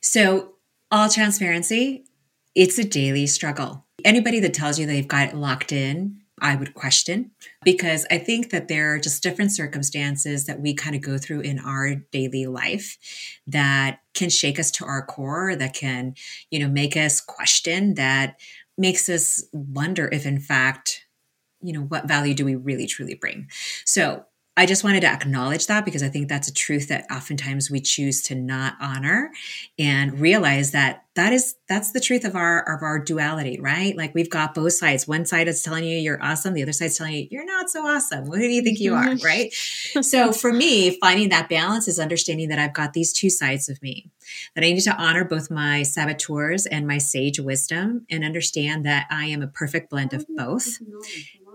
So, 0.00 0.54
all 0.90 1.08
transparency, 1.08 2.04
it's 2.54 2.78
a 2.78 2.84
daily 2.84 3.26
struggle. 3.26 3.86
Anybody 4.04 4.38
that 4.40 4.54
tells 4.54 4.78
you 4.78 4.86
they've 4.86 5.08
got 5.08 5.30
it 5.30 5.34
locked 5.34 5.72
in, 5.72 6.20
I 6.40 6.56
would 6.56 6.74
question 6.74 7.30
because 7.64 8.06
I 8.10 8.18
think 8.18 8.50
that 8.50 8.68
there 8.68 8.92
are 8.92 8.98
just 8.98 9.22
different 9.22 9.52
circumstances 9.52 10.46
that 10.46 10.60
we 10.60 10.74
kind 10.74 10.96
of 10.96 11.00
go 11.00 11.16
through 11.16 11.40
in 11.40 11.58
our 11.58 11.94
daily 12.12 12.46
life 12.46 12.98
that 13.46 14.00
can 14.14 14.28
shake 14.30 14.58
us 14.58 14.70
to 14.72 14.84
our 14.84 15.06
core, 15.06 15.54
that 15.56 15.74
can, 15.74 16.14
you 16.50 16.58
know, 16.58 16.68
make 16.68 16.96
us 16.96 17.20
question, 17.20 17.94
that 17.94 18.40
makes 18.76 19.08
us 19.08 19.44
wonder 19.52 20.08
if, 20.12 20.26
in 20.26 20.40
fact, 20.40 21.06
you 21.62 21.72
know, 21.72 21.82
what 21.82 22.08
value 22.08 22.34
do 22.34 22.44
we 22.44 22.56
really 22.56 22.86
truly 22.86 23.14
bring? 23.14 23.48
So, 23.84 24.24
I 24.56 24.66
just 24.66 24.84
wanted 24.84 25.00
to 25.00 25.08
acknowledge 25.08 25.66
that 25.66 25.84
because 25.84 26.02
I 26.02 26.08
think 26.08 26.28
that's 26.28 26.46
a 26.46 26.54
truth 26.54 26.88
that 26.88 27.06
oftentimes 27.10 27.70
we 27.70 27.80
choose 27.80 28.22
to 28.24 28.36
not 28.36 28.74
honor 28.80 29.32
and 29.80 30.20
realize 30.20 30.70
that 30.70 31.04
that 31.16 31.32
is 31.32 31.56
that's 31.68 31.92
the 31.92 32.00
truth 32.00 32.24
of 32.24 32.36
our 32.36 32.60
of 32.72 32.82
our 32.82 32.98
duality, 32.98 33.58
right? 33.60 33.96
Like 33.96 34.14
we've 34.14 34.30
got 34.30 34.54
both 34.54 34.74
sides. 34.74 35.08
One 35.08 35.26
side 35.26 35.48
is 35.48 35.62
telling 35.62 35.84
you 35.84 35.96
you're 35.96 36.22
awesome, 36.22 36.54
the 36.54 36.62
other 36.62 36.72
side's 36.72 36.96
telling 36.96 37.14
you 37.14 37.28
you're 37.30 37.44
not 37.44 37.68
so 37.68 37.84
awesome. 37.84 38.26
Who 38.26 38.38
do 38.38 38.48
you 38.48 38.62
think 38.62 38.78
you 38.78 38.94
are, 38.94 39.06
mm-hmm. 39.06 39.24
right? 39.24 39.52
so 40.04 40.32
for 40.32 40.52
me, 40.52 40.98
finding 40.98 41.30
that 41.30 41.48
balance 41.48 41.88
is 41.88 41.98
understanding 41.98 42.48
that 42.48 42.58
I've 42.58 42.74
got 42.74 42.92
these 42.92 43.12
two 43.12 43.30
sides 43.30 43.68
of 43.68 43.82
me. 43.82 44.10
That 44.54 44.64
I 44.64 44.72
need 44.72 44.80
to 44.80 44.96
honor 44.96 45.24
both 45.24 45.50
my 45.50 45.82
saboteurs 45.82 46.66
and 46.66 46.86
my 46.86 46.98
sage 46.98 47.40
wisdom 47.40 48.06
and 48.10 48.24
understand 48.24 48.86
that 48.86 49.06
I 49.10 49.26
am 49.26 49.42
a 49.42 49.48
perfect 49.48 49.90
blend 49.90 50.12
of 50.12 50.26
both 50.28 50.78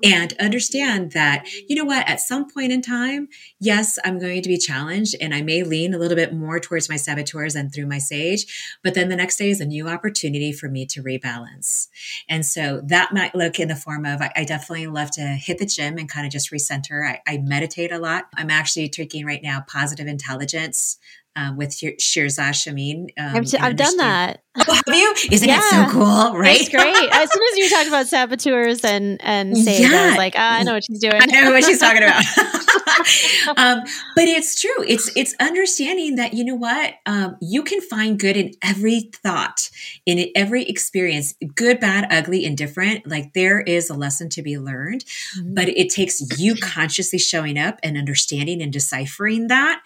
and 0.04 0.34
understand 0.40 1.12
that, 1.12 1.48
you 1.68 1.76
know 1.76 1.86
what, 1.86 2.08
at 2.08 2.20
some 2.20 2.50
point 2.50 2.72
in 2.72 2.82
time, 2.82 3.28
yes, 3.60 3.98
I'm 4.04 4.20
going 4.20 4.42
to 4.42 4.50
be 4.50 4.58
challenged 4.58 5.16
and 5.20 5.34
I 5.34 5.42
may 5.42 5.64
lean 5.64 5.94
a 5.94 5.98
little 5.98 6.16
bit 6.16 6.34
more 6.34 6.60
towards 6.60 6.90
my 6.90 6.96
saboteurs 6.96 7.56
and 7.56 7.74
through 7.74 7.88
my 7.88 7.98
sage. 7.98 8.78
But 8.84 8.94
then 8.94 9.10
the 9.10 9.16
next 9.16 9.38
day 9.38 9.50
is 9.50 9.62
a 9.62 9.66
new 9.66 9.88
opportunity 9.88 10.52
for 10.52 10.70
me 10.70 10.86
to 10.88 11.04
rebalance. 11.04 11.88
And 12.28 12.46
so 12.46 12.82
that 12.86 13.14
might 13.14 13.36
look 13.36 13.60
in 13.60 13.68
the 13.68 13.76
form 13.76 14.06
of 14.06 14.22
I, 14.22 14.32
I 14.36 14.44
definitely 14.44 14.88
love 14.88 15.12
to 15.12 15.22
hit 15.22 15.58
the 15.58 15.66
gym 15.66 15.98
and 15.98 16.10
kind 16.10 16.26
of 16.26 16.32
just 16.32 16.52
recenter. 16.52 17.08
I, 17.08 17.22
I 17.28 17.38
meditate 17.38 17.92
a 17.92 18.00
lot. 18.00 18.26
I'm 18.36 18.50
actually 18.50 18.90
taking 18.90 19.26
right 19.26 19.42
now 19.44 19.64
positive 19.68 20.08
intelligence 20.08 20.98
um, 21.36 21.58
with 21.58 21.70
Shirzad 21.70 22.56
Chamine. 22.56 23.10
Um, 23.18 23.36
I've, 23.36 23.56
I've 23.60 23.76
done 23.76 23.98
that. 23.98 24.44
Oh, 24.58 24.74
have 24.74 24.96
you? 24.96 25.14
Isn't 25.32 25.48
yeah. 25.48 25.60
it 25.60 25.64
so 25.64 25.92
cool? 25.92 26.38
Right? 26.38 26.60
It's 26.60 26.70
great. 26.70 26.86
As 26.86 27.32
soon 27.32 27.44
as 27.52 27.58
you 27.58 27.70
talked 27.70 27.88
about 27.88 28.08
saboteurs 28.08 28.84
and 28.84 29.22
and 29.24 29.58
sage, 29.66 29.82
yeah. 29.82 30.04
I 30.04 30.08
was 30.08 30.18
like, 30.18 30.36
oh, 30.36 30.42
I 30.42 30.64
know 30.64 30.74
what 30.74 30.84
she's 30.84 31.00
doing. 31.00 31.16
I 31.16 31.26
know 31.26 31.52
what 31.52 31.64
she's 31.64 31.80
talking 31.80 32.04
about. 32.04 32.24
um, 33.58 33.82
but 34.16 34.28
it's 34.28 34.60
true. 34.60 34.84
It's 34.88 35.12
it's 35.16 35.36
understanding 35.40 36.16
that 36.16 36.34
you 36.34 36.44
know 36.44 36.56
what 36.56 36.96
um, 37.06 37.38
you 37.42 37.64
can 37.64 37.82
find 37.82 38.20
good 38.20 38.36
in 38.36 38.52
every 38.64 39.12
thought, 39.24 39.70
in 40.06 40.30
every 40.36 40.64
experience, 40.64 41.34
good, 41.56 41.80
bad, 41.80 42.08
ugly, 42.12 42.44
indifferent. 42.44 43.08
Like 43.08 43.34
there 43.34 43.62
is 43.62 43.90
a 43.90 43.94
lesson 43.94 44.30
to 44.30 44.42
be 44.42 44.58
learned, 44.58 45.06
mm-hmm. 45.38 45.54
but 45.54 45.70
it 45.70 45.90
takes 45.90 46.22
you 46.40 46.56
consciously 46.56 47.20
showing 47.20 47.58
up 47.58 47.80
and 47.84 47.98
understanding 47.98 48.62
and 48.62 48.74
deciphering 48.74 49.48
that 49.48 49.82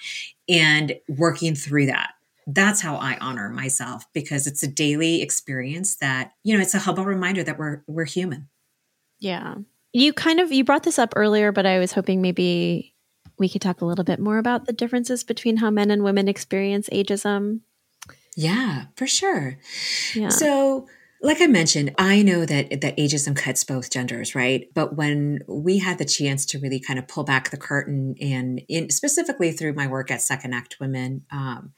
and 0.48 0.96
working 1.08 1.56
through 1.56 1.86
that 1.86 2.12
that's 2.48 2.82
how 2.82 2.96
I 2.96 3.18
honor 3.20 3.50
myself 3.50 4.06
because 4.14 4.48
it's 4.48 4.64
a 4.64 4.68
daily 4.68 5.22
experience 5.22 5.96
that, 5.96 6.34
you 6.44 6.56
know, 6.56 6.62
it's 6.62 6.74
a 6.74 6.80
humble 6.80 7.06
reminder 7.06 7.44
that 7.44 7.58
we're 7.58 7.84
we're 7.88 8.06
human. 8.06 8.50
Yeah. 9.20 9.56
You 9.94 10.12
kind 10.12 10.40
of 10.40 10.52
you 10.52 10.64
brought 10.64 10.84
this 10.84 11.00
up 11.00 11.14
earlier, 11.16 11.52
but 11.52 11.66
I 11.66 11.80
was 11.80 11.94
hoping 11.94 12.22
maybe 12.22 12.96
we 13.38 13.48
could 13.50 13.62
talk 13.62 13.82
a 13.82 13.86
little 13.86 14.04
bit 14.04 14.20
more 14.20 14.38
about 14.38 14.66
the 14.66 14.74
differences 14.74 15.24
between 15.24 15.58
how 15.58 15.70
men 15.70 15.92
and 15.92 16.04
women 16.04 16.28
experience 16.28 16.90
ageism. 16.90 17.62
Yeah, 18.36 18.86
for 18.96 19.08
sure. 19.08 19.58
Yeah. 20.14 20.30
So 20.30 20.88
like 21.24 21.42
I 21.42 21.48
mentioned, 21.48 21.96
I 21.98 22.22
know 22.22 22.46
that 22.46 22.82
that 22.82 22.98
ageism 22.98 23.34
cuts 23.34 23.64
both 23.64 23.90
genders, 23.90 24.36
right? 24.36 24.68
But 24.74 24.98
when 24.98 25.40
we 25.48 25.80
had 25.80 25.98
the 25.98 26.06
chance 26.06 26.46
to 26.48 26.60
really 26.60 26.82
kind 26.82 27.00
of 27.00 27.08
pull 27.08 27.24
back 27.24 27.50
the 27.50 27.58
curtain, 27.58 28.16
and 28.20 28.62
in, 28.68 28.90
specifically 28.90 29.54
through 29.54 29.74
my 29.74 29.88
work 29.88 30.12
at 30.12 30.22
Second 30.22 30.54
Act 30.54 30.78
Women, 30.82 31.26
um, 31.32 31.72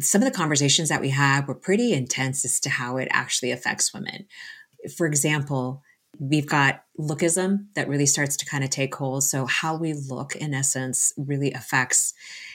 some 0.00 0.20
of 0.20 0.30
the 0.30 0.36
conversations 0.36 0.88
that 0.88 1.00
we 1.00 1.10
had 1.10 1.46
were 1.46 1.54
pretty 1.54 1.92
intense 1.92 2.44
as 2.44 2.58
to 2.60 2.70
how 2.70 2.96
it 2.96 3.06
actually 3.12 3.52
affects 3.52 3.94
women. 3.94 4.26
For 4.96 5.06
example, 5.06 5.82
We've 6.18 6.46
got 6.46 6.84
lookism 6.98 7.66
that 7.74 7.88
really 7.88 8.06
starts 8.06 8.36
to 8.36 8.46
kind 8.46 8.62
of 8.62 8.70
take 8.70 8.94
hold. 8.94 9.24
So, 9.24 9.46
how 9.46 9.76
we 9.76 9.92
look, 9.94 10.36
in 10.36 10.54
essence, 10.54 11.12
really 11.16 11.52
affects 11.52 12.14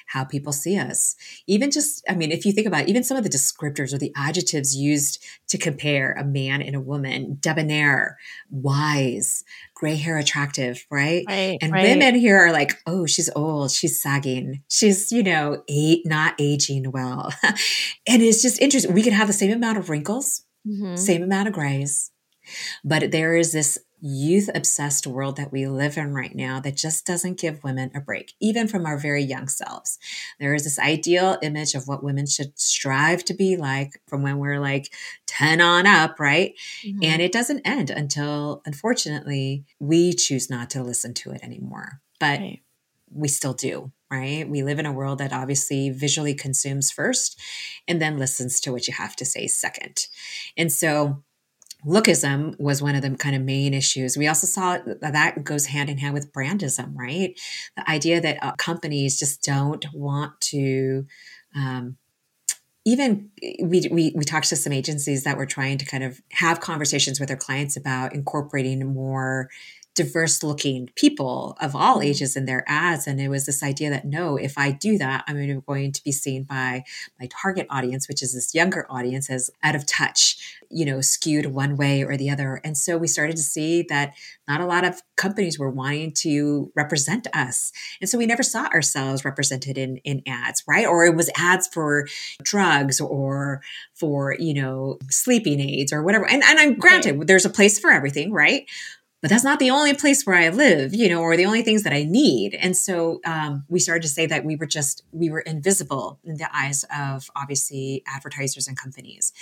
how 0.10 0.24
people 0.24 0.52
see 0.52 0.78
us. 0.78 1.16
Even 1.46 1.70
just, 1.70 2.04
I 2.10 2.16
mean, 2.16 2.32
if 2.32 2.44
you 2.44 2.52
think 2.52 2.66
about 2.66 2.82
it, 2.82 2.90
even 2.90 3.04
some 3.04 3.16
of 3.16 3.24
the 3.24 3.30
descriptors 3.30 3.94
or 3.94 4.00
the 4.00 4.12
adjectives 4.18 4.76
used 4.76 5.24
to 5.50 5.58
compare 5.58 6.14
a 6.14 6.24
man 6.24 6.64
and 6.64 6.76
a 6.76 6.80
woman 6.80 7.38
debonair, 7.40 8.18
wise, 8.50 9.44
gray 9.76 9.96
hair 9.96 10.18
attractive, 10.18 10.86
right? 10.90 11.26
right 11.28 11.60
and 11.62 11.72
right. 11.72 11.84
women 11.84 12.16
here 12.16 12.40
are 12.40 12.52
like, 12.52 12.80
oh, 12.88 13.06
she's 13.06 13.30
old, 13.36 13.72
she's 13.72 14.02
sagging, 14.02 14.64
she's, 14.68 15.12
you 15.12 15.22
know, 15.22 15.62
eight, 15.68 16.02
not 16.06 16.34
aging 16.40 16.92
well. 16.92 17.32
and 17.44 18.24
it's 18.24 18.42
just 18.42 18.60
interesting. 18.60 18.94
We 18.94 19.04
could 19.04 19.14
have 19.14 19.28
the 19.28 19.34
same 19.34 19.52
amount 19.52 19.78
of 19.78 19.90
wrinkles, 19.90 20.44
mm-hmm. 20.68 20.96
same 20.96 21.22
amount 21.22 21.50
of 21.50 21.54
grays, 21.54 22.10
but 22.84 23.12
there 23.12 23.36
is 23.36 23.52
this 23.52 23.78
youth 24.02 24.50
obsessed 24.56 25.06
world 25.06 25.36
that 25.36 25.52
we 25.52 25.68
live 25.68 25.98
in 25.98 26.14
right 26.14 26.36
now 26.36 26.60
that 26.60 26.76
just 26.76 27.06
doesn't 27.06 27.40
give 27.40 27.64
women 27.64 27.92
a 27.94 28.00
break, 28.00 28.34
even 28.40 28.68
from 28.68 28.86
our 28.86 28.98
very 28.98 29.24
young 29.24 29.48
selves. 29.48 30.00
There 30.40 30.54
is 30.54 30.64
this 30.64 30.80
ideal 30.80 31.38
image 31.42 31.76
of 31.76 31.88
what 31.88 32.04
women 32.04 32.26
should 32.26 32.58
strive 32.58 33.26
to 33.26 33.34
be 33.34 33.58
like 33.58 34.02
from 34.08 34.22
when 34.22 34.38
we're 34.38 34.60
like 34.60 34.94
10 35.28 35.60
on 35.62 35.86
up, 35.86 36.20
right? 36.20 36.54
Mm-hmm. 36.86 37.04
And 37.04 37.22
it 37.22 37.32
doesn't 37.32 37.62
end 37.66 37.90
until, 37.90 38.62
unfortunately, 38.66 39.66
we 39.80 40.14
choose 40.14 40.50
not 40.50 40.70
to 40.72 40.84
listen 40.84 41.14
to 41.16 41.32
it 41.32 41.44
anymore. 41.44 42.02
But 42.20 42.40
right. 42.40 42.62
we 43.12 43.28
still 43.28 43.54
do. 43.54 43.92
Right. 44.12 44.50
We 44.50 44.64
live 44.64 44.80
in 44.80 44.88
a 44.88 44.92
world 44.92 45.20
that 45.20 45.32
obviously 45.32 45.92
visually 45.92 46.34
consumes 46.34 46.90
first 46.90 47.40
and 47.88 48.02
then 48.02 48.18
listens 48.18 48.60
to 48.62 48.72
what 48.72 48.88
you 48.88 48.94
have 48.96 49.16
to 49.18 49.26
say 49.26 49.46
second. 49.46 50.08
And 50.58 50.72
so 50.72 51.24
lookism 51.86 52.60
was 52.60 52.82
one 52.82 52.96
of 52.96 53.02
the 53.02 53.12
kind 53.12 53.36
of 53.36 53.42
main 53.42 53.74
issues. 53.74 54.18
We 54.18 54.28
also 54.28 54.48
saw 54.48 54.80
that, 55.02 55.44
goes 55.44 55.68
hand 55.68 55.90
in 55.90 55.98
hand 55.98 56.14
with 56.14 56.34
brandism, 56.34 56.94
right? 56.96 57.40
The 57.78 57.90
idea 57.90 58.20
that 58.22 58.38
uh, 58.42 58.52
companies 58.58 59.20
just 59.20 59.44
don't 59.44 59.86
want 59.94 60.40
to. 60.42 61.06
Um, 61.56 61.98
even 62.86 63.30
we, 63.62 63.88
we 63.92 64.14
we 64.16 64.24
talked 64.24 64.50
to 64.50 64.56
some 64.56 64.74
agencies 64.74 65.24
that 65.24 65.38
were 65.38 65.46
trying 65.46 65.78
to 65.78 65.86
kind 65.86 66.04
of 66.04 66.22
have 66.32 66.60
conversations 66.60 67.20
with 67.20 67.28
their 67.28 67.38
clients 67.38 67.76
about 67.76 68.16
incorporating 68.16 68.86
more 68.86 69.50
diverse 70.00 70.44
looking 70.44 70.90
people 70.96 71.58
of 71.60 71.76
all 71.76 71.96
mm-hmm. 71.96 72.08
ages 72.08 72.38
in 72.38 72.46
their 72.46 72.64
ads. 72.68 73.06
And 73.06 73.20
it 73.20 73.28
was 73.28 73.46
this 73.46 73.62
idea 73.62 73.90
that 73.90 74.06
no, 74.06 74.38
if 74.38 74.58
I 74.58 74.72
do 74.72 74.98
that, 74.98 75.26
I'm 75.28 75.36
going 75.66 75.92
to 75.92 76.04
be 76.06 76.14
seen 76.14 76.44
by 76.44 76.86
my 77.20 77.28
target 77.30 77.68
audience, 77.70 78.08
which 78.08 78.24
is 78.24 78.34
this 78.34 78.56
younger 78.56 78.88
audience, 78.90 79.30
as 79.30 79.52
out 79.62 79.76
of 79.76 79.86
touch, 79.86 80.58
you 80.70 80.86
know, 80.86 81.02
skewed 81.02 81.48
one 81.48 81.76
way 81.76 82.04
or 82.04 82.16
the 82.16 82.30
other. 82.30 82.62
And 82.64 82.78
so 82.78 82.98
we 82.98 83.08
started 83.08 83.36
to 83.36 83.42
see 83.42 83.84
that 83.90 84.14
not 84.48 84.62
a 84.62 84.66
lot 84.66 84.86
of 84.86 85.02
companies 85.18 85.60
were 85.60 85.70
wanting 85.70 86.14
to 86.14 86.72
represent 86.76 87.28
us. 87.34 87.74
And 88.00 88.10
so 88.10 88.18
we 88.18 88.26
never 88.26 88.44
saw 88.44 88.68
ourselves 88.68 89.26
represented 89.26 89.78
in, 89.78 89.98
in 89.98 90.22
ads, 90.26 90.64
right? 90.66 90.86
Or 90.86 91.06
it 91.06 91.14
was 91.14 91.30
ads 91.36 91.68
for 91.68 92.08
drugs 92.42 93.02
or 93.02 93.62
for, 93.96 94.38
you 94.40 94.54
know, 94.54 94.98
sleeping 95.10 95.60
aids 95.60 95.92
or 95.92 96.04
whatever. 96.04 96.26
And, 96.26 96.42
and 96.42 96.58
I'm 96.58 96.76
granted, 96.76 97.28
there's 97.28 97.46
a 97.46 97.50
place 97.50 97.80
for 97.80 97.92
everything, 97.92 98.32
right? 98.32 98.66
But 99.22 99.30
that's 99.30 99.44
not 99.44 99.60
the 99.60 99.70
only 99.70 99.94
place 99.94 100.26
where 100.26 100.38
I 100.38 100.50
live, 100.50 100.94
you 100.94 101.10
know, 101.10 101.22
or 101.22 101.36
the 101.36 101.46
only 101.46 101.62
things 101.62 101.84
that 101.84 101.94
I 101.94 102.04
need. 102.04 102.56
And 102.56 102.76
so 102.76 103.20
um, 103.26 103.66
we 103.68 103.80
started 103.80 104.04
to 104.04 104.08
say 104.08 104.26
that 104.28 104.46
we 104.46 104.56
were 104.56 104.66
just, 104.66 105.04
we 105.12 105.30
were 105.30 105.42
invisible 105.42 106.20
in 106.24 106.38
the 106.38 106.50
eyes 106.56 106.86
of 106.96 107.30
obviously 107.36 108.04
advertisers 108.08 108.68
and 108.68 108.78
companies. 108.78 109.34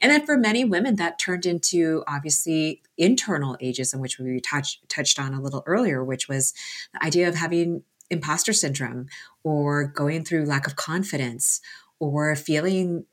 And 0.00 0.10
then 0.10 0.24
for 0.24 0.38
many 0.38 0.64
women, 0.64 0.96
that 0.96 1.18
turned 1.18 1.44
into 1.44 2.02
obviously 2.08 2.82
internal 2.96 3.58
ageism, 3.62 4.00
which 4.00 4.18
we 4.18 4.40
touch, 4.40 4.80
touched 4.88 5.18
on 5.18 5.34
a 5.34 5.42
little 5.42 5.62
earlier, 5.66 6.02
which 6.02 6.28
was 6.28 6.54
the 6.94 7.04
idea 7.04 7.28
of 7.28 7.34
having 7.34 7.82
imposter 8.08 8.52
syndrome 8.52 9.06
or 9.42 9.86
going 9.86 10.24
through 10.24 10.46
lack 10.46 10.66
of 10.66 10.76
confidence 10.76 11.60
or 11.98 12.34
feeling 12.36 13.04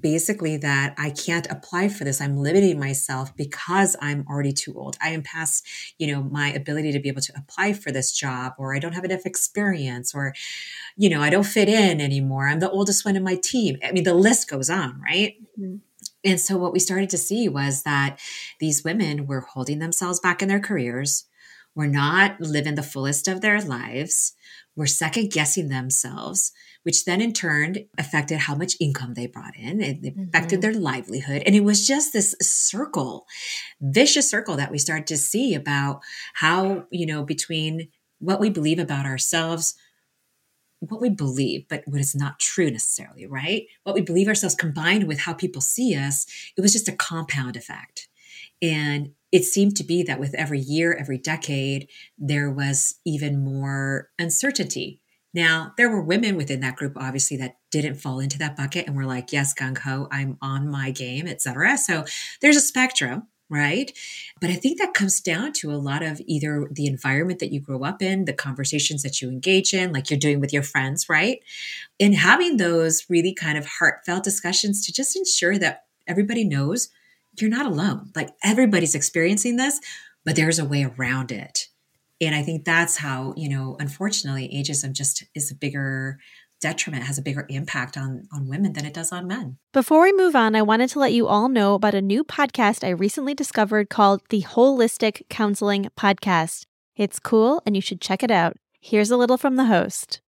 basically 0.00 0.56
that 0.56 0.94
I 0.96 1.10
can't 1.10 1.46
apply 1.50 1.88
for 1.88 2.04
this. 2.04 2.20
I'm 2.20 2.38
limiting 2.38 2.78
myself 2.78 3.36
because 3.36 3.96
I'm 4.00 4.24
already 4.28 4.52
too 4.52 4.72
old. 4.76 4.96
I 5.02 5.10
am 5.10 5.22
past, 5.22 5.66
you 5.98 6.06
know, 6.06 6.22
my 6.22 6.50
ability 6.52 6.92
to 6.92 7.00
be 7.00 7.08
able 7.08 7.20
to 7.20 7.32
apply 7.36 7.74
for 7.74 7.92
this 7.92 8.12
job, 8.12 8.54
or 8.56 8.74
I 8.74 8.78
don't 8.78 8.94
have 8.94 9.04
enough 9.04 9.26
experience, 9.26 10.14
or, 10.14 10.32
you 10.96 11.10
know, 11.10 11.20
I 11.20 11.28
don't 11.28 11.44
fit 11.44 11.68
in 11.68 12.00
anymore. 12.00 12.48
I'm 12.48 12.60
the 12.60 12.70
oldest 12.70 13.04
one 13.04 13.16
in 13.16 13.22
my 13.22 13.36
team. 13.36 13.76
I 13.84 13.92
mean, 13.92 14.04
the 14.04 14.14
list 14.14 14.48
goes 14.48 14.70
on, 14.70 15.00
right? 15.02 15.34
Mm-hmm. 15.58 15.76
And 16.24 16.40
so 16.40 16.56
what 16.56 16.72
we 16.72 16.78
started 16.78 17.10
to 17.10 17.18
see 17.18 17.48
was 17.48 17.82
that 17.82 18.18
these 18.60 18.84
women 18.84 19.26
were 19.26 19.40
holding 19.40 19.80
themselves 19.80 20.18
back 20.18 20.40
in 20.40 20.48
their 20.48 20.60
careers, 20.60 21.26
were 21.74 21.86
not 21.86 22.40
living 22.40 22.76
the 22.76 22.82
fullest 22.82 23.28
of 23.28 23.42
their 23.42 23.60
lives, 23.60 24.32
were 24.76 24.86
second 24.86 25.30
guessing 25.30 25.68
themselves 25.68 26.52
which 26.84 27.04
then 27.04 27.20
in 27.20 27.32
turn 27.32 27.76
affected 27.98 28.38
how 28.38 28.54
much 28.54 28.76
income 28.78 29.14
they 29.14 29.26
brought 29.26 29.56
in. 29.56 29.80
It 29.80 30.14
affected 30.28 30.60
mm-hmm. 30.60 30.60
their 30.60 30.80
livelihood. 30.80 31.42
And 31.44 31.54
it 31.54 31.64
was 31.64 31.86
just 31.86 32.12
this 32.12 32.36
circle, 32.40 33.26
vicious 33.80 34.28
circle 34.28 34.56
that 34.56 34.70
we 34.70 34.78
started 34.78 35.06
to 35.08 35.16
see 35.16 35.54
about 35.54 36.00
how, 36.34 36.86
you 36.90 37.06
know, 37.06 37.24
between 37.24 37.88
what 38.18 38.38
we 38.38 38.50
believe 38.50 38.78
about 38.78 39.06
ourselves, 39.06 39.74
what 40.80 41.00
we 41.00 41.08
believe, 41.08 41.66
but 41.68 41.82
what 41.86 42.00
is 42.00 42.14
not 42.14 42.38
true 42.38 42.70
necessarily, 42.70 43.26
right? 43.26 43.66
What 43.84 43.94
we 43.94 44.02
believe 44.02 44.28
ourselves 44.28 44.54
combined 44.54 45.08
with 45.08 45.20
how 45.20 45.32
people 45.32 45.62
see 45.62 45.94
us, 45.94 46.26
it 46.56 46.60
was 46.60 46.72
just 46.72 46.88
a 46.88 46.92
compound 46.92 47.56
effect. 47.56 48.08
And 48.60 49.12
it 49.32 49.44
seemed 49.44 49.76
to 49.76 49.84
be 49.84 50.02
that 50.04 50.20
with 50.20 50.34
every 50.34 50.60
year, 50.60 50.94
every 50.94 51.18
decade, 51.18 51.88
there 52.18 52.50
was 52.50 52.96
even 53.04 53.42
more 53.42 54.10
uncertainty 54.18 55.00
now, 55.34 55.72
there 55.76 55.90
were 55.90 56.00
women 56.00 56.36
within 56.36 56.60
that 56.60 56.76
group, 56.76 56.96
obviously, 56.96 57.36
that 57.38 57.56
didn't 57.72 57.96
fall 57.96 58.20
into 58.20 58.38
that 58.38 58.56
bucket 58.56 58.86
and 58.86 58.94
were 58.94 59.04
like, 59.04 59.32
yes, 59.32 59.52
gung 59.52 59.76
ho, 59.76 60.06
I'm 60.12 60.38
on 60.40 60.70
my 60.70 60.92
game, 60.92 61.26
etc. 61.26 61.76
So 61.76 62.04
there's 62.40 62.56
a 62.56 62.60
spectrum, 62.60 63.24
right? 63.50 63.92
But 64.40 64.50
I 64.50 64.54
think 64.54 64.78
that 64.78 64.94
comes 64.94 65.20
down 65.20 65.52
to 65.54 65.72
a 65.72 65.76
lot 65.76 66.04
of 66.04 66.20
either 66.26 66.68
the 66.70 66.86
environment 66.86 67.40
that 67.40 67.52
you 67.52 67.60
grow 67.60 67.82
up 67.82 68.00
in, 68.00 68.26
the 68.26 68.32
conversations 68.32 69.02
that 69.02 69.20
you 69.20 69.28
engage 69.28 69.74
in, 69.74 69.92
like 69.92 70.08
you're 70.08 70.20
doing 70.20 70.38
with 70.38 70.52
your 70.52 70.62
friends, 70.62 71.08
right? 71.08 71.40
And 71.98 72.14
having 72.14 72.56
those 72.56 73.04
really 73.10 73.34
kind 73.34 73.58
of 73.58 73.66
heartfelt 73.66 74.22
discussions 74.22 74.86
to 74.86 74.92
just 74.92 75.16
ensure 75.16 75.58
that 75.58 75.84
everybody 76.06 76.44
knows 76.44 76.90
you're 77.40 77.50
not 77.50 77.66
alone. 77.66 78.12
Like 78.14 78.30
everybody's 78.44 78.94
experiencing 78.94 79.56
this, 79.56 79.80
but 80.24 80.36
there's 80.36 80.60
a 80.60 80.64
way 80.64 80.84
around 80.84 81.32
it 81.32 81.68
and 82.26 82.34
I 82.34 82.42
think 82.42 82.64
that's 82.64 82.96
how, 82.96 83.34
you 83.36 83.48
know, 83.48 83.76
unfortunately, 83.80 84.48
ageism 84.54 84.92
just 84.92 85.24
is 85.34 85.50
a 85.50 85.54
bigger 85.54 86.18
detriment, 86.60 87.04
has 87.04 87.18
a 87.18 87.22
bigger 87.22 87.46
impact 87.50 87.96
on, 87.96 88.26
on 88.32 88.48
women 88.48 88.72
than 88.72 88.86
it 88.86 88.94
does 88.94 89.12
on 89.12 89.26
men. 89.26 89.58
Before 89.72 90.02
we 90.02 90.12
move 90.12 90.34
on, 90.34 90.56
I 90.56 90.62
wanted 90.62 90.88
to 90.90 90.98
let 90.98 91.12
you 91.12 91.26
all 91.26 91.48
know 91.48 91.74
about 91.74 91.94
a 91.94 92.00
new 92.00 92.24
podcast 92.24 92.82
I 92.82 92.90
recently 92.90 93.34
discovered 93.34 93.90
called 93.90 94.22
the 94.30 94.42
Holistic 94.42 95.28
Counseling 95.28 95.90
Podcast. 95.96 96.64
It's 96.96 97.18
cool 97.18 97.62
and 97.66 97.76
you 97.76 97.82
should 97.82 98.00
check 98.00 98.22
it 98.22 98.30
out. 98.30 98.56
Here's 98.80 99.10
a 99.10 99.16
little 99.16 99.36
from 99.36 99.56
the 99.56 99.66
host. 99.66 100.20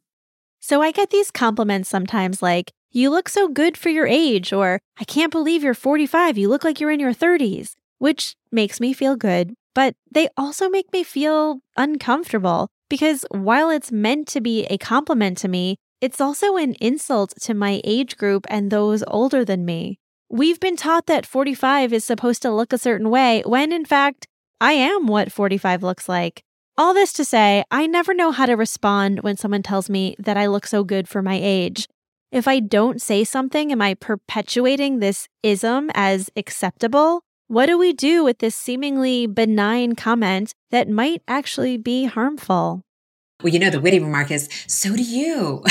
So 0.60 0.82
I 0.82 0.92
get 0.92 1.10
these 1.10 1.32
compliments 1.32 1.90
sometimes 1.90 2.42
like, 2.42 2.72
you 2.92 3.10
look 3.10 3.30
so 3.30 3.48
good 3.48 3.78
for 3.78 3.90
your 3.90 4.06
age, 4.06 4.54
or 4.54 4.80
I 5.00 5.06
can't 5.06 5.32
believe 5.32 5.64
you're 5.64 5.74
45, 5.74 6.38
you 6.38 6.50
look 6.50 6.64
like 6.64 6.80
you're 6.80 6.92
in 6.92 7.00
your 7.00 7.14
30s, 7.14 7.76
which 8.00 8.36
makes 8.52 8.80
me 8.80 8.94
feel 8.94 9.16
good. 9.16 9.54
But 9.74 9.96
they 10.12 10.28
also 10.36 10.70
make 10.70 10.92
me 10.92 11.04
feel 11.04 11.60
uncomfortable 11.78 12.68
because 12.90 13.26
while 13.32 13.70
it's 13.70 13.92
meant 13.92 14.28
to 14.30 14.42
be 14.42 14.66
a 14.66 14.78
compliment 14.78 15.38
to 15.40 15.48
me, 15.48 15.78
it's 16.02 16.20
also 16.20 16.58
an 16.58 16.74
insult 16.82 17.34
to 17.42 17.54
my 17.54 17.80
age 17.84 18.18
group 18.18 18.46
and 18.50 18.70
those 18.70 19.04
older 19.08 19.46
than 19.46 19.64
me. 19.64 20.00
We've 20.30 20.60
been 20.60 20.76
taught 20.76 21.06
that 21.08 21.26
45 21.26 21.94
is 21.94 22.04
supposed 22.04 22.42
to 22.42 22.52
look 22.52 22.74
a 22.74 22.78
certain 22.78 23.10
way 23.10 23.44
when 23.46 23.72
in 23.72 23.86
fact, 23.86 24.28
I 24.60 24.74
am 24.74 25.08
what 25.08 25.32
45 25.32 25.82
looks 25.82 26.10
like. 26.10 26.44
All 26.78 26.94
this 26.94 27.12
to 27.14 27.26
say, 27.26 27.64
I 27.70 27.86
never 27.86 28.14
know 28.14 28.32
how 28.32 28.46
to 28.46 28.54
respond 28.54 29.22
when 29.22 29.36
someone 29.36 29.62
tells 29.62 29.90
me 29.90 30.16
that 30.20 30.38
I 30.38 30.46
look 30.46 30.66
so 30.66 30.84
good 30.84 31.08
for 31.08 31.22
my 31.22 31.38
age. 31.42 31.88
If 32.32 32.48
I 32.48 32.62
don't 32.62 33.02
say 33.02 33.26
something, 33.26 33.74
am 33.74 33.82
I 33.82 33.94
perpetuating 33.94 35.00
this 35.00 35.28
ism 35.44 35.92
as 35.94 36.30
acceptable? 36.38 37.24
What 37.48 37.66
do 37.66 37.78
we 37.78 37.92
do 37.92 38.24
with 38.24 38.40
this 38.40 38.56
seemingly 38.56 39.28
benign 39.28 39.96
comment 39.96 40.54
that 40.72 40.88
might 40.88 41.22
actually 41.28 41.76
be 41.76 42.06
harmful? 42.06 42.84
Well, 43.44 43.52
you 43.52 43.60
know, 43.60 43.70
the 43.70 43.82
witty 43.82 44.00
remark 44.00 44.32
is, 44.32 44.48
so 44.68 44.96
do 44.96 45.04
you. 45.04 45.62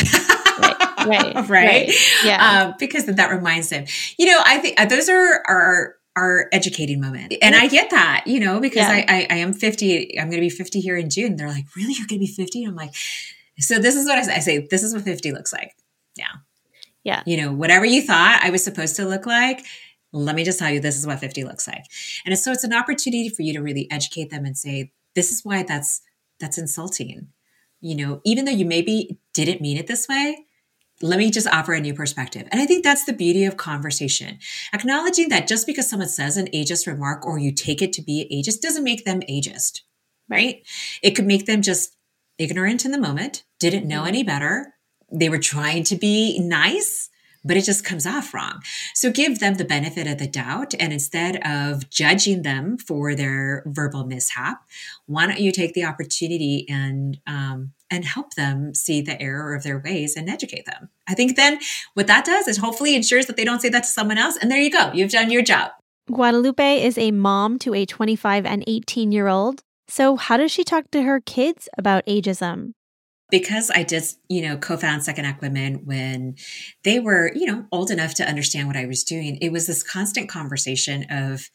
right, 0.59 0.77
right, 1.07 1.35
right? 1.35 1.49
right. 1.49 2.25
Yeah. 2.25 2.65
Um, 2.67 2.75
because 2.79 3.07
that 3.07 3.31
reminds 3.31 3.71
them. 3.71 3.87
You 4.19 4.27
know, 4.27 4.41
I 4.45 4.59
think 4.59 4.79
uh, 4.79 4.85
those 4.85 5.09
are 5.09 5.43
are 5.49 5.95
our 6.17 6.49
educating 6.53 7.01
moment. 7.01 7.35
And 7.41 7.55
I 7.55 7.69
get 7.69 7.91
that, 7.91 8.25
you 8.27 8.41
know, 8.41 8.61
because 8.61 8.89
yeah. 8.89 9.05
I, 9.09 9.27
I, 9.31 9.35
I 9.35 9.37
am 9.37 9.53
50, 9.53 10.19
I'm 10.19 10.29
going 10.29 10.41
to 10.41 10.47
be 10.47 10.51
50 10.51 10.81
here 10.81 10.97
in 10.97 11.09
June. 11.09 11.37
They're 11.37 11.49
like, 11.49 11.67
really? 11.77 11.95
You're 11.95 12.07
going 12.07 12.21
to 12.21 12.27
be 12.27 12.33
50? 12.33 12.65
I'm 12.65 12.75
like, 12.75 12.95
so 13.59 13.79
this 13.79 13.95
is 13.95 14.07
what 14.07 14.19
I 14.19 14.23
say. 14.23 14.35
I 14.35 14.39
say, 14.41 14.67
this 14.71 14.83
is 14.83 14.93
what 14.95 15.03
50 15.03 15.33
looks 15.33 15.53
like. 15.53 15.75
Yeah. 16.17 16.33
Yeah. 17.05 17.23
You 17.27 17.37
know, 17.37 17.53
whatever 17.53 17.85
you 17.85 18.03
thought 18.03 18.41
I 18.43 18.51
was 18.51 18.63
supposed 18.65 18.97
to 18.97 19.07
look 19.07 19.27
like, 19.27 19.65
let 20.13 20.35
me 20.35 20.45
just 20.45 20.59
tell 20.59 20.71
you, 20.71 20.81
this 20.81 20.97
is 20.97 21.07
what 21.07 21.21
50 21.21 21.45
looks 21.45 21.69
like. 21.69 21.85
And 22.27 22.37
so 22.37 22.51
it's 22.51 22.65
an 22.65 22.75
opportunity 22.75 23.29
for 23.29 23.43
you 23.43 23.53
to 23.53 23.61
really 23.61 23.91
educate 23.91 24.31
them 24.31 24.45
and 24.45 24.59
say, 24.59 24.93
this 25.15 25.31
is 25.31 25.45
why 25.45 25.63
that's, 25.63 26.03
that's 26.41 26.59
insulting. 26.59 27.29
You 27.81 27.95
know, 27.95 28.21
even 28.25 28.45
though 28.45 28.53
you 28.53 28.67
maybe 28.67 29.19
didn't 29.33 29.61
mean 29.61 29.77
it 29.77 29.87
this 29.87 30.09
way, 30.09 30.47
let 31.03 31.19
me 31.19 31.31
just 31.31 31.47
offer 31.49 31.73
a 31.73 31.81
new 31.81 31.95
perspective. 31.95 32.47
And 32.51 32.61
I 32.61 32.67
think 32.67 32.85
that's 32.85 33.05
the 33.05 33.13
beauty 33.13 33.45
of 33.45 33.57
conversation. 33.57 34.39
Acknowledging 34.73 35.29
that 35.31 35.49
just 35.49 35.67
because 35.67 35.89
someone 35.89 36.09
says 36.09 36.37
an 36.37 36.49
ageist 36.49 36.87
remark 36.87 37.25
or 37.25 37.39
you 37.39 37.53
take 37.53 37.81
it 37.81 37.93
to 37.95 38.03
be 38.03 38.29
ageist 38.33 38.61
doesn't 38.61 38.85
make 38.85 39.05
them 39.05 39.21
ageist, 39.23 39.81
right? 40.29 40.67
It 41.03 41.13
could 41.13 41.27
make 41.27 41.47
them 41.47 41.63
just 41.63 41.97
ignorant 42.39 42.85
in 42.85 42.91
the 42.91 43.01
moment, 43.01 43.45
didn't 43.59 43.89
know 43.89 44.01
mm-hmm. 44.01 44.09
any 44.09 44.23
better. 44.25 44.75
They 45.13 45.29
were 45.29 45.39
trying 45.39 45.85
to 45.85 45.97
be 45.97 46.39
nice 46.39 47.09
but 47.45 47.57
it 47.57 47.65
just 47.65 47.85
comes 47.85 48.07
off 48.07 48.35
wrong. 48.35 48.61
So 48.95 49.11
give 49.11 49.39
them 49.39 49.55
the 49.55 49.65
benefit 49.65 50.07
of 50.07 50.19
the 50.19 50.27
doubt. 50.27 50.75
And 50.79 50.93
instead 50.93 51.37
of 51.47 51.89
judging 51.91 52.43
them 52.43 52.77
for 52.79 53.15
their 53.15 53.63
verbal 53.67 54.05
mishap, 54.05 54.63
why 55.07 55.27
don't 55.27 55.41
you 55.41 55.53
take 55.53 55.75
the 55.75 55.85
opportunity 55.85 56.67
and, 56.69 57.19
um, 57.27 57.73
and 57.91 58.05
help 58.05 58.35
them 58.35 58.75
see 58.75 59.01
the 59.01 59.21
error 59.21 59.55
of 59.55 59.63
their 59.63 59.79
ways 59.79 60.17
and 60.17 60.29
educate 60.29 60.67
them. 60.67 60.89
I 61.09 61.15
think 61.15 61.37
then 61.37 61.59
what 61.95 62.07
that 62.07 62.25
does 62.25 62.47
is 62.47 62.59
hopefully 62.59 62.95
ensures 62.95 63.27
that 63.27 63.37
they 63.37 63.45
don't 63.45 63.61
say 63.61 63.69
that 63.71 63.85
to 63.85 63.89
someone 63.89 64.19
else. 64.19 64.37
And 64.37 64.51
there 64.51 64.61
you 64.61 64.71
go. 64.71 64.93
You've 64.93 65.11
done 65.11 65.31
your 65.31 65.43
job. 65.43 65.73
Guadalupe 66.11 66.83
is 66.83 66.99
a 66.99 67.11
mom 67.13 67.59
to 67.61 67.75
a 67.75 67.87
25 67.87 68.45
and 68.45 68.65
18 68.67 69.13
year 69.13 69.29
old. 69.29 69.63
So, 69.89 70.17
how 70.17 70.37
does 70.37 70.53
she 70.53 70.63
talk 70.63 70.91
to 70.93 71.03
her 71.03 71.21
kids 71.21 71.69
about 71.77 72.07
ageism? 72.07 72.75
Because 73.31 73.71
I 73.71 73.83
did, 73.83 74.05
you 74.29 74.43
know, 74.43 74.57
co-found 74.57 75.05
Second 75.05 75.25
Act 75.25 75.41
Women 75.41 75.85
when 75.85 76.37
they 76.85 77.01
were, 77.01 77.33
you 77.35 77.47
know, 77.47 77.67
old 77.73 77.91
enough 77.91 78.15
to 78.15 78.29
understand 78.29 78.67
what 78.67 78.77
I 78.77 78.87
was 78.87 79.05
doing, 79.05 79.37
it 79.37 79.51
was 79.51 79.67
this 79.67 79.83
constant 79.83 80.29
conversation 80.29 81.07
of, 81.11 81.51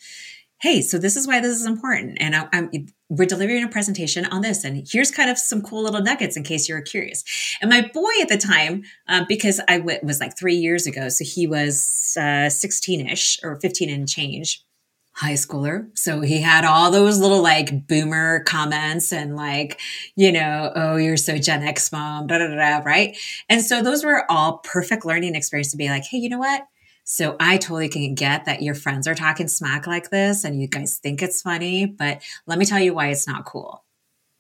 hey, 0.62 0.82
so 0.82 0.98
this 0.98 1.16
is 1.16 1.28
why 1.28 1.42
this 1.42 1.60
is 1.60 1.66
important, 1.66 2.18
and 2.20 2.36
I, 2.36 2.48
am 2.54 2.70
we're 3.08 3.26
delivering 3.26 3.64
a 3.64 3.68
presentation 3.68 4.26
on 4.26 4.42
this, 4.42 4.64
and 4.64 4.88
here's 4.90 5.12
kind 5.12 5.30
of 5.30 5.38
some 5.38 5.62
cool 5.62 5.84
little 5.84 6.02
nuggets 6.02 6.36
in 6.36 6.44
case 6.44 6.68
you're 6.68 6.82
curious. 6.82 7.24
And 7.62 7.70
my 7.70 7.82
boy 7.94 8.12
at 8.22 8.30
the 8.30 8.38
time, 8.38 8.84
um, 9.08 9.26
because 9.28 9.62
I 9.68 9.78
w- 9.78 10.00
was 10.02 10.20
like 10.20 10.38
three 10.38 10.56
years 10.56 10.88
ago, 10.88 11.10
so 11.10 11.24
he 11.24 11.46
was 11.46 12.18
uh, 12.20 12.50
16ish 12.50 13.44
or 13.44 13.60
15 13.60 13.90
and 13.92 14.10
change 14.10 14.65
high 15.16 15.34
schooler. 15.34 15.88
So 15.98 16.20
he 16.20 16.42
had 16.42 16.66
all 16.66 16.92
those 16.92 17.20
little 17.20 17.42
like 17.42 17.88
boomer 17.88 18.42
comments 18.42 19.14
and 19.14 19.38
like, 19.38 19.80
you 20.18 20.30
know, 20.30 20.74
oh, 20.76 20.98
you're 20.98 21.16
so 21.16 21.38
Gen 21.38 21.64
X 21.64 21.90
mom, 21.92 22.28
da 22.28 22.38
da 22.38 22.54
da, 22.54 22.78
right? 22.86 23.18
And 23.48 23.64
so 23.64 23.82
those 23.82 24.04
were 24.04 24.30
all 24.30 24.58
perfect 24.58 25.06
learning 25.06 25.36
experience 25.36 25.72
to 25.72 25.78
be 25.78 25.88
like, 25.88 26.04
hey, 26.04 26.18
you 26.18 26.28
know 26.28 26.40
what? 26.40 26.68
So 27.06 27.38
I 27.40 27.58
totally 27.58 27.88
can 27.88 28.14
get 28.14 28.44
that 28.46 28.62
your 28.62 28.76
friends 28.76 29.08
are 29.08 29.16
talking 29.16 29.48
smack 29.48 29.88
like 29.88 30.10
this 30.10 30.44
and 30.44 30.60
you 30.60 30.68
guys 30.68 30.98
think 30.98 31.22
it's 31.22 31.42
funny, 31.42 31.86
but 31.86 32.22
let 32.46 32.60
me 32.60 32.66
tell 32.66 32.80
you 32.80 32.94
why 32.94 33.08
it's 33.08 33.28
not 33.28 33.46
cool. 33.46 33.86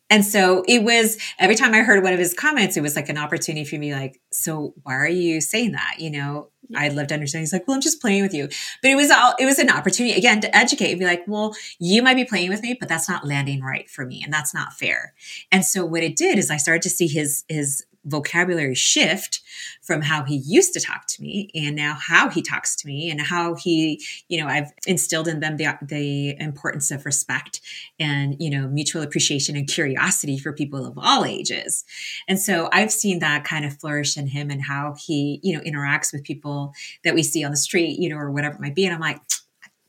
And 0.09 0.25
so 0.25 0.63
it 0.67 0.83
was 0.83 1.17
every 1.39 1.55
time 1.55 1.73
I 1.73 1.79
heard 1.79 2.03
one 2.03 2.13
of 2.13 2.19
his 2.19 2.33
comments, 2.33 2.75
it 2.75 2.81
was 2.81 2.95
like 2.95 3.09
an 3.09 3.17
opportunity 3.17 3.65
for 3.65 3.77
me, 3.77 3.93
like, 3.93 4.19
so 4.31 4.73
why 4.83 4.95
are 4.95 5.07
you 5.07 5.41
saying 5.41 5.71
that? 5.71 5.95
You 5.99 6.11
know, 6.11 6.49
I'd 6.75 6.93
love 6.93 7.08
to 7.08 7.13
understand. 7.13 7.41
He's 7.41 7.54
like, 7.54 7.67
well, 7.67 7.75
I'm 7.75 7.82
just 7.82 8.01
playing 8.01 8.23
with 8.23 8.34
you. 8.34 8.47
But 8.82 8.91
it 8.91 8.95
was 8.95 9.12
all, 9.12 9.34
it 9.39 9.45
was 9.45 9.60
an 9.60 9.69
opportunity 9.69 10.17
again 10.17 10.41
to 10.41 10.56
educate 10.56 10.91
and 10.91 10.99
be 10.99 11.06
like, 11.06 11.23
well, 11.28 11.56
you 11.80 12.01
might 12.01 12.15
be 12.15 12.25
playing 12.25 12.49
with 12.49 12.62
me, 12.62 12.75
but 12.80 12.89
that's 12.89 13.10
not 13.10 13.25
landing 13.25 13.62
right 13.62 13.89
for 13.89 14.06
me. 14.06 14.21
And 14.23 14.34
that's 14.34 14.54
not 14.54 14.73
fair. 14.73 15.13
And 15.51 15.65
so 15.65 15.86
what 15.86 16.04
it 16.04 16.15
did 16.15 16.38
is 16.38 16.49
I 16.49 16.58
started 16.58 16.82
to 16.84 16.89
see 16.89 17.08
his, 17.08 17.43
his 17.49 17.86
vocabulary 18.05 18.75
shift 18.75 19.41
from 19.81 20.01
how 20.01 20.23
he 20.23 20.35
used 20.37 20.73
to 20.73 20.79
talk 20.79 21.05
to 21.07 21.21
me 21.21 21.49
and 21.55 21.75
now 21.75 21.97
how 21.99 22.29
he 22.29 22.41
talks 22.41 22.75
to 22.75 22.87
me 22.87 23.09
and 23.09 23.19
how 23.19 23.55
he 23.55 24.01
you 24.29 24.39
know 24.39 24.47
i've 24.47 24.71
instilled 24.85 25.27
in 25.27 25.39
them 25.39 25.57
the, 25.57 25.77
the 25.81 26.35
importance 26.39 26.91
of 26.91 27.05
respect 27.05 27.61
and 27.99 28.35
you 28.39 28.49
know 28.49 28.67
mutual 28.67 29.01
appreciation 29.01 29.55
and 29.55 29.67
curiosity 29.67 30.37
for 30.37 30.53
people 30.53 30.85
of 30.85 30.97
all 30.97 31.25
ages 31.25 31.83
and 32.27 32.39
so 32.39 32.69
i've 32.71 32.91
seen 32.91 33.19
that 33.19 33.43
kind 33.43 33.65
of 33.65 33.77
flourish 33.79 34.17
in 34.17 34.27
him 34.27 34.49
and 34.49 34.63
how 34.63 34.95
he 34.97 35.39
you 35.43 35.55
know 35.55 35.63
interacts 35.63 36.13
with 36.13 36.23
people 36.23 36.73
that 37.03 37.15
we 37.15 37.23
see 37.23 37.43
on 37.43 37.51
the 37.51 37.57
street 37.57 37.99
you 37.99 38.09
know 38.09 38.17
or 38.17 38.31
whatever 38.31 38.55
it 38.55 38.61
might 38.61 38.75
be 38.75 38.85
and 38.85 38.93
i'm 38.93 39.01
like 39.01 39.19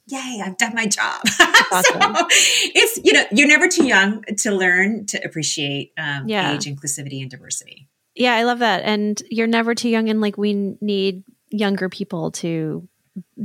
yay, 0.08 0.40
I've 0.44 0.56
done 0.56 0.74
my 0.74 0.86
job. 0.86 1.22
Awesome. 1.72 2.00
so 2.00 2.26
it's, 2.30 3.00
you 3.02 3.12
know, 3.12 3.24
you're 3.32 3.48
never 3.48 3.66
too 3.66 3.84
young 3.84 4.22
to 4.22 4.52
learn 4.52 5.04
to 5.06 5.18
appreciate 5.24 5.92
um, 5.98 6.28
yeah. 6.28 6.52
age, 6.52 6.66
inclusivity, 6.66 7.20
and 7.20 7.28
diversity. 7.28 7.88
Yeah, 8.16 8.34
I 8.34 8.44
love 8.44 8.60
that. 8.60 8.82
And 8.82 9.20
you're 9.30 9.46
never 9.46 9.74
too 9.74 9.88
young. 9.88 10.08
And 10.08 10.20
like, 10.20 10.36
we 10.38 10.76
need 10.80 11.22
younger 11.50 11.88
people 11.88 12.30
to 12.32 12.88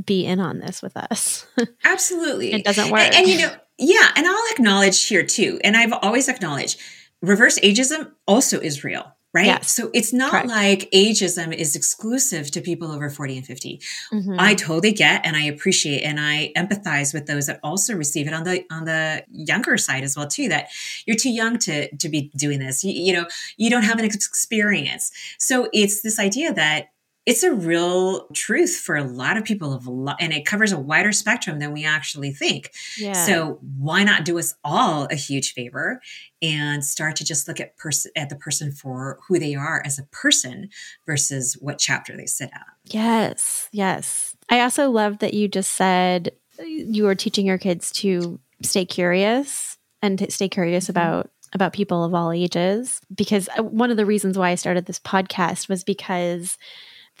be 0.04 0.26
in 0.26 0.40
on 0.40 0.58
this 0.58 0.82
with 0.82 0.96
us. 0.96 1.46
Absolutely. 1.84 2.52
it 2.52 2.64
doesn't 2.64 2.90
work. 2.90 3.00
And, 3.02 3.14
and, 3.14 3.28
you 3.28 3.38
know, 3.38 3.54
yeah. 3.78 4.10
And 4.16 4.26
I'll 4.26 4.52
acknowledge 4.52 5.06
here 5.06 5.24
too. 5.24 5.60
And 5.62 5.76
I've 5.76 5.92
always 5.92 6.28
acknowledged 6.28 6.80
reverse 7.20 7.58
ageism 7.60 8.10
also 8.26 8.58
is 8.60 8.82
real 8.82 9.11
right? 9.34 9.46
Yes. 9.46 9.70
So 9.70 9.90
it's 9.94 10.12
not 10.12 10.30
Correct. 10.30 10.48
like 10.48 10.90
ageism 10.90 11.54
is 11.54 11.74
exclusive 11.74 12.50
to 12.50 12.60
people 12.60 12.92
over 12.92 13.08
40 13.08 13.38
and 13.38 13.46
50. 13.46 13.80
Mm-hmm. 14.12 14.36
I 14.38 14.54
totally 14.54 14.92
get 14.92 15.24
and 15.24 15.36
I 15.36 15.44
appreciate 15.44 16.02
and 16.02 16.20
I 16.20 16.52
empathize 16.56 17.14
with 17.14 17.26
those 17.26 17.46
that 17.46 17.58
also 17.62 17.94
receive 17.94 18.26
it 18.26 18.34
on 18.34 18.44
the 18.44 18.64
on 18.70 18.84
the 18.84 19.24
younger 19.30 19.78
side 19.78 20.04
as 20.04 20.16
well 20.16 20.26
too 20.26 20.48
that 20.48 20.68
you're 21.06 21.16
too 21.16 21.30
young 21.30 21.58
to 21.60 21.94
to 21.96 22.08
be 22.08 22.30
doing 22.36 22.58
this. 22.58 22.84
You, 22.84 22.92
you 22.92 23.12
know, 23.12 23.26
you 23.56 23.70
don't 23.70 23.84
have 23.84 23.98
an 23.98 24.04
experience. 24.04 25.10
So 25.38 25.68
it's 25.72 26.02
this 26.02 26.18
idea 26.18 26.52
that 26.52 26.91
it's 27.24 27.42
a 27.42 27.52
real 27.52 28.26
truth 28.34 28.76
for 28.76 28.96
a 28.96 29.04
lot 29.04 29.36
of 29.36 29.44
people 29.44 29.72
of 29.72 29.86
lo- 29.86 30.14
and 30.18 30.32
it 30.32 30.44
covers 30.44 30.72
a 30.72 30.78
wider 30.78 31.12
spectrum 31.12 31.58
than 31.58 31.72
we 31.72 31.84
actually 31.84 32.32
think 32.32 32.72
yeah. 32.98 33.12
so 33.12 33.58
why 33.78 34.02
not 34.02 34.24
do 34.24 34.38
us 34.38 34.54
all 34.64 35.06
a 35.10 35.14
huge 35.14 35.52
favor 35.54 36.00
and 36.40 36.84
start 36.84 37.16
to 37.16 37.24
just 37.24 37.46
look 37.46 37.60
at 37.60 37.76
person 37.76 38.10
at 38.16 38.28
the 38.28 38.36
person 38.36 38.72
for 38.72 39.18
who 39.28 39.38
they 39.38 39.54
are 39.54 39.82
as 39.84 39.98
a 39.98 40.04
person 40.04 40.68
versus 41.06 41.54
what 41.60 41.78
chapter 41.78 42.16
they 42.16 42.26
sit 42.26 42.50
at 42.52 42.66
yes 42.84 43.68
yes 43.72 44.36
i 44.48 44.60
also 44.60 44.90
love 44.90 45.18
that 45.18 45.34
you 45.34 45.48
just 45.48 45.72
said 45.72 46.32
you 46.66 47.06
are 47.06 47.14
teaching 47.14 47.46
your 47.46 47.58
kids 47.58 47.90
to 47.92 48.38
stay 48.62 48.84
curious 48.84 49.78
and 50.00 50.18
to 50.18 50.30
stay 50.30 50.48
curious 50.48 50.84
mm-hmm. 50.84 50.92
about 50.92 51.30
about 51.54 51.74
people 51.74 52.02
of 52.02 52.14
all 52.14 52.32
ages 52.32 53.00
because 53.14 53.48
uh, 53.58 53.62
one 53.62 53.90
of 53.90 53.98
the 53.98 54.06
reasons 54.06 54.38
why 54.38 54.48
I 54.50 54.54
started 54.54 54.86
this 54.86 54.98
podcast 54.98 55.68
was 55.68 55.84
because 55.84 56.56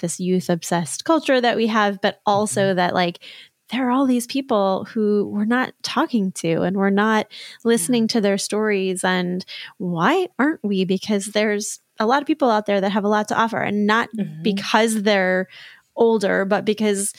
this 0.02 0.20
youth 0.20 0.50
obsessed 0.50 1.06
culture 1.06 1.40
that 1.40 1.56
we 1.56 1.68
have, 1.68 2.02
but 2.02 2.20
also 2.26 2.60
mm-hmm. 2.60 2.76
that 2.76 2.94
like 2.94 3.20
there 3.70 3.88
are 3.88 3.90
all 3.90 4.06
these 4.06 4.26
people 4.26 4.84
who 4.84 5.26
we're 5.32 5.46
not 5.46 5.72
talking 5.82 6.30
to 6.32 6.60
and 6.60 6.76
we're 6.76 6.90
not 6.90 7.26
listening 7.64 8.06
to 8.08 8.20
their 8.20 8.36
stories. 8.36 9.02
And 9.02 9.42
why 9.78 10.28
aren't 10.38 10.62
we? 10.62 10.84
Because 10.84 11.26
there's 11.26 11.80
a 11.98 12.06
lot 12.06 12.20
of 12.20 12.26
people 12.26 12.50
out 12.50 12.66
there 12.66 12.82
that 12.82 12.92
have 12.92 13.04
a 13.04 13.08
lot 13.08 13.28
to 13.28 13.38
offer, 13.38 13.58
and 13.58 13.86
not 13.86 14.10
mm-hmm. 14.16 14.42
because 14.42 15.02
they're 15.02 15.48
older, 15.96 16.44
but 16.44 16.64
because 16.64 17.14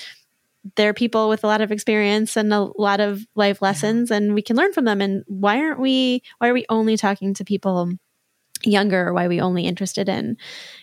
they're 0.76 0.94
people 0.94 1.28
with 1.28 1.44
a 1.44 1.48
lot 1.48 1.62
of 1.62 1.72
experience 1.72 2.38
and 2.38 2.54
a 2.54 2.70
lot 2.78 3.00
of 3.00 3.26
life 3.36 3.62
lessons, 3.62 4.10
yeah. 4.10 4.18
and 4.18 4.34
we 4.34 4.42
can 4.42 4.56
learn 4.56 4.74
from 4.74 4.86
them. 4.86 5.02
And 5.02 5.24
why 5.28 5.58
aren't 5.58 5.80
we? 5.80 6.22
Why 6.38 6.50
are 6.50 6.54
we 6.54 6.66
only 6.70 6.98
talking 6.98 7.34
to 7.36 7.44
people 7.44 7.90
younger 8.64 9.08
or 9.08 9.14
why 9.14 9.28
we 9.28 9.42
only 9.42 9.66
interested 9.66 10.10
in 10.10 10.38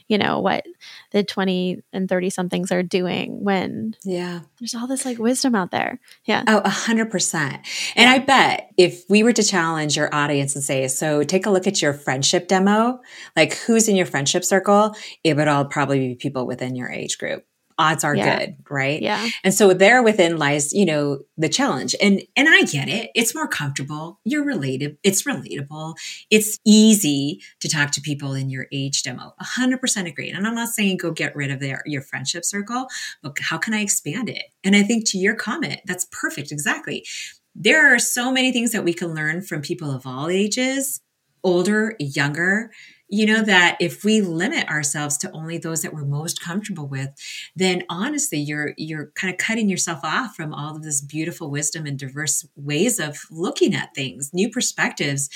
you 0.08 0.18
know 0.18 0.40
what 0.40 0.64
the 1.12 1.22
20 1.22 1.82
and 1.92 2.08
30 2.08 2.30
somethings 2.30 2.72
are 2.72 2.82
doing 2.82 3.44
when 3.44 3.94
yeah. 4.04 4.40
there's 4.58 4.74
all 4.74 4.86
this 4.86 5.04
like 5.04 5.18
wisdom 5.18 5.54
out 5.54 5.70
there. 5.70 6.00
Yeah. 6.24 6.44
Oh 6.46 6.60
100% 6.64 7.34
and 7.34 7.62
yeah. 7.96 8.10
i 8.10 8.18
bet 8.18 8.70
if 8.76 9.04
we 9.08 9.22
were 9.22 9.32
to 9.32 9.42
challenge 9.42 9.96
your 9.96 10.12
audience 10.14 10.54
and 10.54 10.64
say 10.64 10.88
so 10.88 11.22
take 11.22 11.46
a 11.46 11.50
look 11.50 11.66
at 11.66 11.80
your 11.80 11.92
friendship 11.92 12.48
demo 12.48 13.00
like 13.36 13.54
who's 13.54 13.88
in 13.88 13.96
your 13.96 14.06
friendship 14.06 14.44
circle 14.44 14.94
it 15.24 15.36
would 15.36 15.48
all 15.48 15.64
probably 15.64 16.08
be 16.08 16.14
people 16.14 16.46
within 16.46 16.74
your 16.74 16.90
age 16.90 17.18
group 17.18 17.44
odds 17.80 18.04
are 18.04 18.14
Yeah. 18.14 18.38
good, 18.38 18.56
right? 18.68 19.00
Yeah. 19.00 19.26
And 19.42 19.54
so 19.54 19.72
there 19.72 20.02
within 20.02 20.36
lies, 20.36 20.72
you 20.72 20.84
know, 20.84 21.20
the 21.38 21.48
challenge. 21.48 21.96
And 22.00 22.22
and 22.36 22.48
I 22.48 22.62
get 22.62 22.88
it. 22.88 23.10
It's 23.14 23.34
more 23.34 23.48
comfortable. 23.48 24.20
You're 24.24 24.44
related. 24.44 24.98
It's 25.02 25.22
relatable. 25.22 25.94
It's 26.30 26.58
easy 26.66 27.40
to 27.60 27.68
talk 27.68 27.90
to 27.92 28.00
people 28.00 28.34
in 28.34 28.50
your 28.50 28.66
age 28.70 29.02
demo. 29.02 29.34
100% 29.40 30.06
agree. 30.06 30.30
And 30.30 30.46
I'm 30.46 30.54
not 30.54 30.68
saying 30.68 30.98
go 30.98 31.10
get 31.10 31.34
rid 31.34 31.50
of 31.50 31.60
their 31.60 31.82
your 31.86 32.02
friendship 32.02 32.44
circle, 32.44 32.86
but 33.22 33.36
how 33.40 33.56
can 33.58 33.72
I 33.74 33.80
expand 33.80 34.28
it? 34.28 34.44
And 34.62 34.76
I 34.76 34.82
think 34.82 35.08
to 35.10 35.18
your 35.18 35.34
comment, 35.34 35.80
that's 35.86 36.06
perfect. 36.12 36.52
Exactly. 36.52 37.06
There 37.54 37.92
are 37.94 37.98
so 37.98 38.30
many 38.30 38.52
things 38.52 38.72
that 38.72 38.84
we 38.84 38.92
can 38.94 39.14
learn 39.14 39.42
from 39.42 39.62
people 39.62 39.90
of 39.90 40.06
all 40.06 40.28
ages, 40.28 41.00
older, 41.42 41.96
younger, 41.98 42.70
you 43.10 43.26
know 43.26 43.42
that 43.42 43.76
if 43.80 44.04
we 44.04 44.20
limit 44.20 44.68
ourselves 44.68 45.16
to 45.18 45.30
only 45.32 45.58
those 45.58 45.82
that 45.82 45.92
we're 45.92 46.04
most 46.04 46.40
comfortable 46.40 46.86
with 46.86 47.10
then 47.56 47.82
honestly 47.88 48.38
you're 48.38 48.72
you're 48.76 49.06
kind 49.14 49.32
of 49.32 49.38
cutting 49.38 49.68
yourself 49.68 50.00
off 50.02 50.34
from 50.34 50.54
all 50.54 50.76
of 50.76 50.82
this 50.82 51.00
beautiful 51.00 51.50
wisdom 51.50 51.86
and 51.86 51.98
diverse 51.98 52.46
ways 52.56 52.98
of 52.98 53.18
looking 53.30 53.74
at 53.74 53.94
things 53.94 54.32
new 54.32 54.50
perspectives 54.50 55.28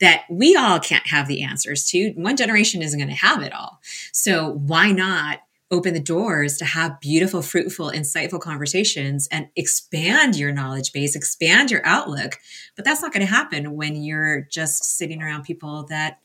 that 0.00 0.24
we 0.30 0.56
all 0.56 0.78
can't 0.78 1.06
have 1.06 1.28
the 1.28 1.42
answers 1.42 1.84
to. 1.84 2.12
One 2.12 2.36
generation 2.36 2.82
isn't 2.82 2.98
going 2.98 3.08
to 3.08 3.14
have 3.14 3.42
it 3.42 3.52
all. 3.52 3.80
So 4.12 4.52
why 4.52 4.92
not 4.92 5.40
open 5.70 5.94
the 5.94 6.00
doors 6.00 6.58
to 6.58 6.66
have 6.66 7.00
beautiful 7.00 7.40
fruitful 7.40 7.90
insightful 7.90 8.40
conversations 8.40 9.26
and 9.32 9.48
expand 9.56 10.36
your 10.36 10.52
knowledge 10.52 10.92
base 10.92 11.16
expand 11.16 11.70
your 11.70 11.84
outlook? 11.86 12.38
But 12.76 12.84
that's 12.84 13.02
not 13.02 13.12
going 13.12 13.24
to 13.26 13.32
happen 13.32 13.74
when 13.74 13.96
you're 13.96 14.42
just 14.42 14.84
sitting 14.84 15.22
around 15.22 15.44
people 15.44 15.86
that 15.88 16.18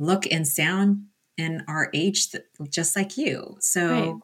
look 0.00 0.26
and 0.30 0.48
sound 0.48 1.04
and 1.38 1.62
are 1.68 1.90
aged 1.94 2.36
just 2.70 2.96
like 2.96 3.16
you. 3.16 3.56
So 3.60 3.88
Right. 3.88 4.14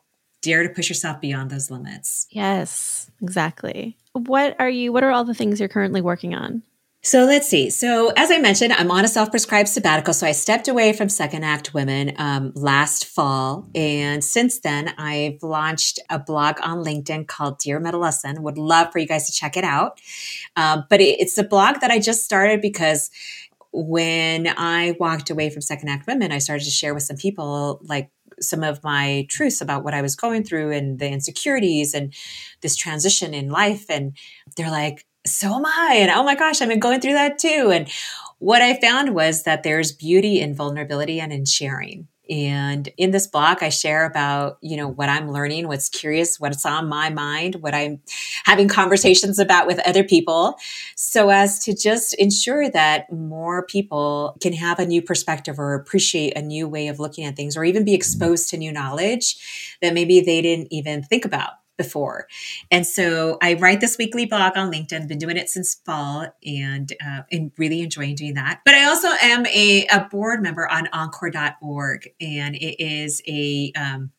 dare 0.42 0.62
to 0.62 0.68
push 0.68 0.88
yourself 0.88 1.20
beyond 1.20 1.50
those 1.50 1.70
limits. 1.70 2.26
Yes, 2.30 3.10
exactly. 3.22 3.96
What 4.12 4.56
are 4.58 4.70
you, 4.70 4.92
what 4.92 5.04
are 5.04 5.10
all 5.10 5.24
the 5.24 5.34
things 5.34 5.60
you're 5.60 5.68
currently 5.68 6.00
working 6.00 6.34
on? 6.34 6.62
So 7.02 7.24
let's 7.24 7.46
see. 7.46 7.70
So 7.70 8.12
as 8.16 8.32
I 8.32 8.38
mentioned, 8.38 8.72
I'm 8.72 8.90
on 8.90 9.04
a 9.04 9.08
self-prescribed 9.08 9.68
sabbatical. 9.68 10.12
So 10.12 10.26
I 10.26 10.32
stepped 10.32 10.66
away 10.66 10.92
from 10.92 11.08
Second 11.08 11.44
Act 11.44 11.72
Women 11.72 12.12
um, 12.16 12.50
last 12.56 13.04
fall, 13.04 13.68
and 13.76 14.24
since 14.24 14.58
then 14.58 14.92
I've 14.98 15.40
launched 15.40 16.00
a 16.10 16.18
blog 16.18 16.56
on 16.62 16.78
LinkedIn 16.78 17.28
called 17.28 17.58
Dear 17.58 17.78
Middlescent. 17.78 18.40
Would 18.42 18.58
love 18.58 18.90
for 18.90 18.98
you 18.98 19.06
guys 19.06 19.26
to 19.26 19.32
check 19.32 19.56
it 19.56 19.62
out. 19.62 20.00
Um, 20.56 20.84
but 20.90 21.00
it, 21.00 21.20
it's 21.20 21.38
a 21.38 21.44
blog 21.44 21.80
that 21.80 21.92
I 21.92 22.00
just 22.00 22.24
started 22.24 22.60
because 22.60 23.10
when 23.78 24.48
I 24.56 24.96
walked 24.98 25.28
away 25.28 25.50
from 25.50 25.60
Second 25.60 25.90
Act 25.90 26.06
Women, 26.06 26.32
I 26.32 26.38
started 26.38 26.64
to 26.64 26.70
share 26.70 26.94
with 26.94 27.02
some 27.02 27.18
people 27.18 27.80
like 27.84 28.10
some 28.40 28.62
of 28.62 28.82
my 28.82 29.26
truths 29.28 29.60
about 29.60 29.84
what 29.84 29.92
I 29.92 30.00
was 30.00 30.16
going 30.16 30.44
through 30.44 30.72
and 30.72 30.98
the 30.98 31.10
insecurities 31.10 31.92
and 31.92 32.14
this 32.62 32.74
transition 32.74 33.34
in 33.34 33.50
life. 33.50 33.84
And 33.90 34.16
they're 34.56 34.70
like, 34.70 35.04
so 35.26 35.54
am 35.54 35.66
I. 35.66 35.98
And 36.00 36.10
oh 36.10 36.24
my 36.24 36.34
gosh, 36.34 36.62
I've 36.62 36.70
been 36.70 36.80
going 36.80 37.02
through 37.02 37.14
that 37.14 37.38
too. 37.38 37.70
And 37.70 37.88
what 38.38 38.62
I 38.62 38.80
found 38.80 39.14
was 39.14 39.42
that 39.42 39.62
there's 39.62 39.92
beauty 39.92 40.40
in 40.40 40.54
vulnerability 40.54 41.20
and 41.20 41.32
in 41.32 41.44
sharing. 41.44 42.08
And 42.28 42.88
in 42.96 43.10
this 43.10 43.26
blog, 43.26 43.62
I 43.62 43.68
share 43.68 44.04
about, 44.04 44.58
you 44.60 44.76
know, 44.76 44.88
what 44.88 45.08
I'm 45.08 45.30
learning, 45.30 45.68
what's 45.68 45.88
curious, 45.88 46.40
what's 46.40 46.66
on 46.66 46.88
my 46.88 47.10
mind, 47.10 47.56
what 47.56 47.74
I'm 47.74 48.00
having 48.44 48.68
conversations 48.68 49.38
about 49.38 49.66
with 49.66 49.78
other 49.86 50.04
people, 50.04 50.56
so 50.96 51.30
as 51.30 51.58
to 51.64 51.74
just 51.74 52.14
ensure 52.14 52.70
that 52.70 53.12
more 53.12 53.64
people 53.66 54.36
can 54.40 54.52
have 54.52 54.78
a 54.78 54.86
new 54.86 55.02
perspective 55.02 55.58
or 55.58 55.74
appreciate 55.74 56.36
a 56.36 56.42
new 56.42 56.68
way 56.68 56.88
of 56.88 56.98
looking 56.98 57.24
at 57.24 57.36
things 57.36 57.56
or 57.56 57.64
even 57.64 57.84
be 57.84 57.94
exposed 57.94 58.50
to 58.50 58.56
new 58.56 58.72
knowledge 58.72 59.76
that 59.82 59.94
maybe 59.94 60.20
they 60.20 60.42
didn't 60.42 60.68
even 60.70 61.02
think 61.02 61.24
about 61.24 61.52
before. 61.76 62.26
And 62.70 62.86
so 62.86 63.38
I 63.42 63.54
write 63.54 63.80
this 63.80 63.98
weekly 63.98 64.26
blog 64.26 64.56
on 64.56 64.72
LinkedIn, 64.72 65.08
been 65.08 65.18
doing 65.18 65.36
it 65.36 65.48
since 65.48 65.74
fall 65.74 66.26
and, 66.44 66.92
uh, 67.04 67.22
and 67.30 67.52
really 67.58 67.82
enjoying 67.82 68.14
doing 68.14 68.34
that. 68.34 68.60
But 68.64 68.74
I 68.74 68.84
also 68.84 69.08
am 69.22 69.46
a, 69.46 69.86
a 69.86 70.08
board 70.10 70.42
member 70.42 70.66
on 70.68 70.88
encore.org 70.92 72.08
and 72.20 72.54
it 72.56 72.82
is 72.82 73.22
a, 73.26 73.72
um, 73.76 74.10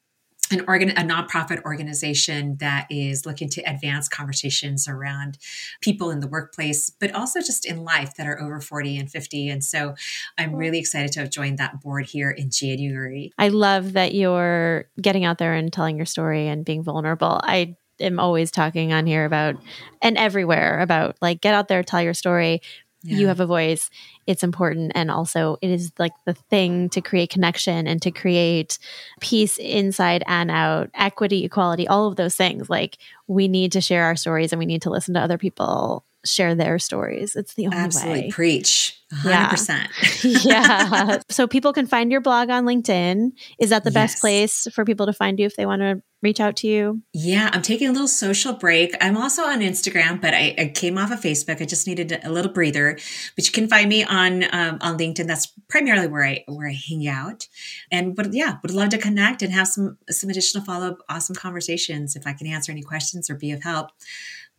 an 0.52 0.64
organ, 0.68 0.92
a 0.92 1.02
nonprofit 1.02 1.64
organization 1.64 2.58
that 2.60 2.88
is 2.90 3.26
looking 3.26 3.50
to 3.50 3.62
advance 3.62 4.08
conversations 4.08 4.88
around 4.88 5.38
people 5.82 6.10
in 6.12 6.20
the 6.20 6.28
workplace, 6.28 6.90
but 6.90 7.14
also 7.14 7.40
just 7.40 7.66
in 7.66 7.84
life 7.84 8.16
that 8.16 8.28
are 8.28 8.42
over 8.42 8.60
40 8.60 8.98
and 8.98 9.12
50. 9.12 9.50
And 9.50 9.64
so 9.64 9.96
I'm 10.38 10.56
really 10.56 10.80
excited 10.80 11.12
to 11.14 11.22
have 11.22 11.30
joined 11.30 11.58
that 11.58 11.82
board 11.82 12.06
here 12.06 12.32
in 12.32 12.50
January. 12.50 13.32
I 13.38 13.50
love 13.50 13.94
that 13.94 14.14
you're 14.14 14.86
getting 15.02 15.26
out 15.26 15.38
there 15.38 15.54
and 15.54 15.72
telling 15.72 15.98
your 15.98 16.06
story 16.06 16.48
and 16.48 16.66
being 16.66 16.84
vulnerable. 16.84 17.40
I 17.44 17.76
am 18.00 18.20
always 18.20 18.52
talking 18.52 18.94
on 18.94 19.06
here 19.06 19.26
about 19.26 19.56
and 20.02 20.18
everywhere 20.18 20.80
about 20.80 21.18
like 21.22 21.42
get 21.42 21.54
out 21.54 21.68
there, 21.68 21.84
tell 21.84 22.02
your 22.02 22.14
story. 22.14 22.62
You 23.04 23.28
have 23.28 23.40
a 23.40 23.46
voice. 23.46 23.90
It's 24.26 24.44
important. 24.44 24.92
And 24.96 25.10
also, 25.10 25.58
it 25.62 25.70
is 25.70 25.92
like 25.98 26.14
the 26.26 26.34
thing 26.34 26.90
to 26.90 27.02
create 27.02 27.30
connection 27.30 27.88
and 27.88 28.02
to 28.02 28.12
create 28.12 28.80
peace 29.22 29.58
inside 29.58 30.24
and 30.28 30.52
out, 30.52 30.90
equity, 30.94 31.46
equality, 31.46 31.88
all 31.88 32.08
of 32.08 32.16
those 32.16 32.36
things. 32.36 32.70
Like, 32.70 32.98
we 33.28 33.48
need 33.48 33.72
to 33.74 33.82
share 33.82 34.04
our 34.04 34.16
stories 34.16 34.52
and 34.52 34.60
we 34.60 34.66
need 34.66 34.82
to 34.82 34.90
listen 34.90 35.14
to 35.14 35.22
other 35.22 35.38
people 35.38 36.04
share 36.26 36.56
their 36.56 36.80
stories. 36.80 37.36
It's 37.36 37.54
the 37.54 37.66
only 37.66 37.78
way. 37.78 37.84
Absolutely 37.84 38.22
way. 38.22 38.32
preach. 38.32 39.00
Yeah. 39.26 39.50
100%. 39.54 40.46
yeah. 40.46 41.20
So 41.30 41.48
people 41.48 41.72
can 41.72 41.88
find 41.88 42.12
your 42.12 42.22
blog 42.22 42.50
on 42.50 42.66
LinkedIn. 42.66 43.32
Is 43.60 43.70
that 43.70 43.84
the 43.84 43.92
best 43.92 44.20
place 44.20 44.68
for 44.74 44.84
people 44.84 45.06
to 45.06 45.14
find 45.14 45.40
you 45.40 45.46
if 45.46 45.56
they 45.56 45.66
want 45.66 45.82
to 45.82 46.02
reach 46.22 46.40
out 46.40 46.58
to 46.58 46.68
you? 46.68 47.02
Yeah, 47.14 47.50
I'm 47.54 47.62
taking 47.62 47.88
a 47.88 47.92
little 47.92 48.08
social 48.08 48.54
break. 48.54 48.96
I'm 49.00 49.16
also 49.16 49.44
on 49.44 49.62
Instagram, 49.62 50.20
but 50.20 50.34
I, 50.34 50.56
I 50.58 50.72
came 50.74 50.98
off 50.98 51.12
of 51.12 51.22
Facebook. 51.22 51.62
I 51.62 51.66
just 51.66 51.88
needed 51.88 52.20
a 52.24 52.30
little 52.30 52.52
breather. 52.52 52.98
But 53.36 53.46
you 53.46 53.52
can 53.52 53.70
find 53.70 53.88
me 53.88 54.04
on 54.04 54.44
um, 54.54 54.78
on 54.82 54.98
LinkedIn. 54.98 55.28
That's 55.28 55.54
primarily 55.70 56.08
where 56.08 56.26
I 56.26 56.44
where 56.48 56.68
I 56.68 56.74
hang 56.74 57.08
out. 57.08 57.48
And 57.92 58.16
but 58.16 58.34
yeah, 58.34 58.58
would 58.62 58.72
love 58.72 58.90
to 58.90 58.98
connect 58.98 59.42
and 59.42 59.54
have 59.54 59.68
some 59.68 59.98
some 60.10 60.30
additional 60.30 60.66
follow 60.66 60.88
up, 60.88 60.98
awesome 61.08 61.36
conversations. 61.36 62.16
If 62.16 62.28
I 62.28 62.34
can 62.34 62.48
answer 62.48 62.72
any 62.72 62.84
questions 62.84 63.30
or 63.30 63.36
be 63.36 63.52
of 63.52 63.64
help, 63.64 63.92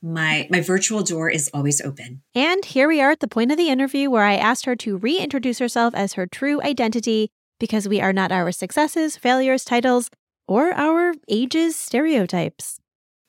my 0.03 0.47
my 0.51 0.61
virtual 0.61 1.03
door 1.03 1.29
is 1.31 1.51
always 1.53 1.81
open. 1.81 2.23
And 2.35 2.65
here 2.65 2.89
we 2.89 3.01
are 3.01 3.11
at 3.11 3.21
the 3.21 3.29
point 3.29 3.51
of 3.51 3.59
the 3.59 3.69
interview 3.69 4.11
where 4.11 4.25
I 4.25 4.37
asked 4.37 4.65
her 4.67 4.77
to 4.77 4.97
reintroduce 4.97 5.59
herself 5.59 5.95
as 5.95 6.15
her 6.15 6.27
true 6.27 6.63
identity 6.63 7.31
because 7.59 7.89
we 7.89 8.01
are 8.01 8.13
not 8.13 8.33
our 8.33 8.53
successes, 8.53 9.17
failures, 9.17 9.65
titles, 9.65 10.11
or 10.47 10.73
our 10.73 11.15
ages 11.29 11.77
stereotypes. 11.77 12.81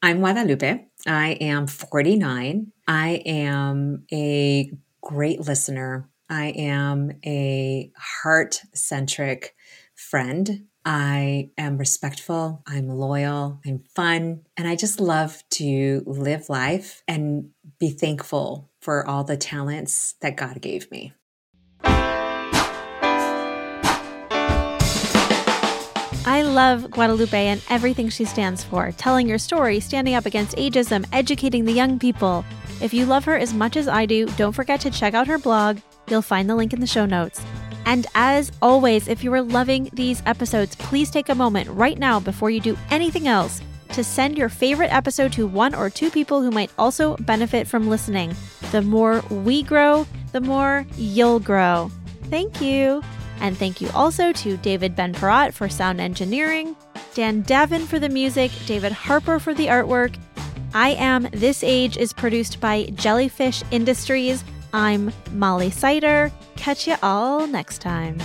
I'm 0.02 0.20
Guadalupe. 0.20 0.86
I 1.06 1.32
am 1.42 1.68
49. 1.68 2.72
I 2.88 3.10
am 3.26 4.06
a 4.14 4.72
great 5.02 5.42
listener. 5.42 6.10
I 6.30 6.48
am 6.50 7.12
a 7.26 7.92
heart 7.98 8.62
centric 8.74 9.56
friend. 9.96 10.68
I 10.92 11.52
am 11.56 11.78
respectful. 11.78 12.64
I'm 12.66 12.90
loyal. 12.90 13.62
I'm 13.64 13.84
fun. 13.94 14.42
And 14.58 14.68
I 14.68 14.76
just 14.76 15.00
love 15.00 15.44
to 15.52 16.02
live 16.08 16.50
life 16.50 17.04
and 17.08 17.52
be 17.80 17.92
thankful 17.92 18.72
for 18.82 19.06
all 19.08 19.24
the 19.24 19.38
talents 19.38 20.16
that 20.22 20.36
God 20.36 20.60
gave 20.62 20.90
me. 20.90 21.14
I 26.26 26.42
love 26.42 26.90
Guadalupe 26.90 27.38
and 27.38 27.62
everything 27.70 28.10
she 28.10 28.26
stands 28.26 28.64
for 28.64 28.92
telling 28.94 29.30
your 29.30 29.38
story, 29.38 29.80
standing 29.80 30.16
up 30.16 30.26
against 30.26 30.58
ageism, 30.58 31.06
educating 31.14 31.66
the 31.66 31.72
young 31.72 32.00
people. 32.00 32.44
If 32.82 32.96
you 32.96 33.06
love 33.06 33.26
her 33.26 33.38
as 33.38 33.54
much 33.54 33.78
as 33.78 33.88
I 33.88 34.08
do, 34.08 34.26
don't 34.38 34.54
forget 34.54 34.82
to 34.82 34.90
check 34.90 35.14
out 35.14 35.28
her 35.28 35.38
blog. 35.38 35.78
You'll 36.10 36.24
find 36.24 36.50
the 36.50 36.56
link 36.56 36.74
in 36.74 36.80
the 36.80 36.88
show 36.88 37.06
notes. 37.06 37.40
And 37.90 38.06
as 38.14 38.52
always, 38.62 39.08
if 39.08 39.24
you 39.24 39.34
are 39.34 39.42
loving 39.42 39.90
these 39.94 40.22
episodes, 40.28 40.76
please 40.76 41.10
take 41.10 41.28
a 41.28 41.34
moment 41.34 41.68
right 41.72 41.98
now 41.98 42.20
before 42.20 42.52
you 42.52 42.60
do 42.60 42.78
anything 42.92 43.28
else 43.28 43.62
to 43.94 44.04
send 44.04 44.38
your 44.38 44.48
favorite 44.48 44.94
episode 44.94 45.34
to 45.34 45.48
one 45.48 45.74
or 45.74 45.90
two 45.90 46.12
people 46.12 46.44
who 46.44 46.52
might 46.52 46.70
also 46.78 47.18
benefit 47.18 47.68
from 47.68 47.90
listening. 47.90 48.36
The 48.72 48.84
more 48.84 49.22
we 49.32 49.64
grow, 49.64 50.06
the 50.34 50.40
more 50.40 50.86
you'll 50.98 51.40
grow. 51.40 51.90
Thank 52.26 52.62
you. 52.62 53.02
And 53.42 53.58
thank 53.58 53.82
you 53.82 53.90
also 53.96 54.34
to 54.34 54.58
David 54.58 54.96
Ben 54.96 55.12
Parat 55.12 55.52
for 55.52 55.68
sound 55.68 56.00
engineering, 56.00 56.76
Dan 57.16 57.42
Davin 57.42 57.88
for 57.88 57.98
the 57.98 58.08
music, 58.08 58.52
David 58.68 58.92
Harper 58.92 59.40
for 59.40 59.56
the 59.56 59.66
artwork. 59.66 60.16
I 60.76 60.90
Am 60.90 61.28
This 61.32 61.64
Age 61.64 61.98
is 61.98 62.14
produced 62.14 62.60
by 62.60 62.84
Jellyfish 62.94 63.64
Industries. 63.72 64.44
I'm 64.74 65.12
Molly 65.32 65.72
Sider. 65.72 66.32
Catch 66.60 66.88
you 66.88 66.98
all 67.02 67.48
next 67.48 67.80
time. 67.80 68.18